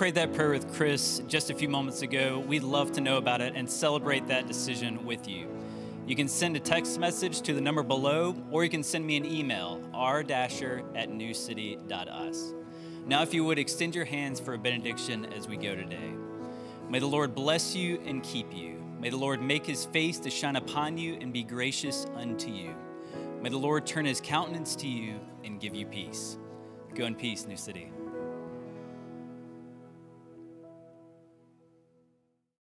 Prayed 0.00 0.14
that 0.14 0.32
prayer 0.32 0.48
with 0.48 0.72
Chris 0.72 1.20
just 1.28 1.50
a 1.50 1.54
few 1.54 1.68
moments 1.68 2.00
ago, 2.00 2.42
we'd 2.48 2.62
love 2.62 2.90
to 2.90 3.02
know 3.02 3.18
about 3.18 3.42
it 3.42 3.52
and 3.54 3.70
celebrate 3.70 4.26
that 4.28 4.46
decision 4.46 5.04
with 5.04 5.28
you. 5.28 5.46
You 6.06 6.16
can 6.16 6.26
send 6.26 6.56
a 6.56 6.58
text 6.58 6.98
message 6.98 7.42
to 7.42 7.52
the 7.52 7.60
number 7.60 7.82
below, 7.82 8.34
or 8.50 8.64
you 8.64 8.70
can 8.70 8.82
send 8.82 9.06
me 9.06 9.18
an 9.18 9.26
email, 9.26 9.78
rdasher 9.92 10.82
at 10.96 11.10
newcity.us. 11.10 12.54
Now, 13.04 13.20
if 13.20 13.34
you 13.34 13.44
would 13.44 13.58
extend 13.58 13.94
your 13.94 14.06
hands 14.06 14.40
for 14.40 14.54
a 14.54 14.58
benediction 14.58 15.30
as 15.34 15.46
we 15.46 15.58
go 15.58 15.74
today. 15.74 16.14
May 16.88 17.00
the 17.00 17.06
Lord 17.06 17.34
bless 17.34 17.76
you 17.76 18.00
and 18.06 18.22
keep 18.22 18.56
you. 18.56 18.82
May 18.98 19.10
the 19.10 19.18
Lord 19.18 19.42
make 19.42 19.66
his 19.66 19.84
face 19.84 20.18
to 20.20 20.30
shine 20.30 20.56
upon 20.56 20.96
you 20.96 21.18
and 21.20 21.30
be 21.30 21.42
gracious 21.42 22.06
unto 22.14 22.50
you. 22.50 22.74
May 23.42 23.50
the 23.50 23.58
Lord 23.58 23.84
turn 23.84 24.06
his 24.06 24.22
countenance 24.22 24.74
to 24.76 24.88
you 24.88 25.20
and 25.44 25.60
give 25.60 25.74
you 25.74 25.84
peace. 25.84 26.38
Go 26.94 27.04
in 27.04 27.14
peace, 27.14 27.46
New 27.46 27.58
City. 27.58 27.92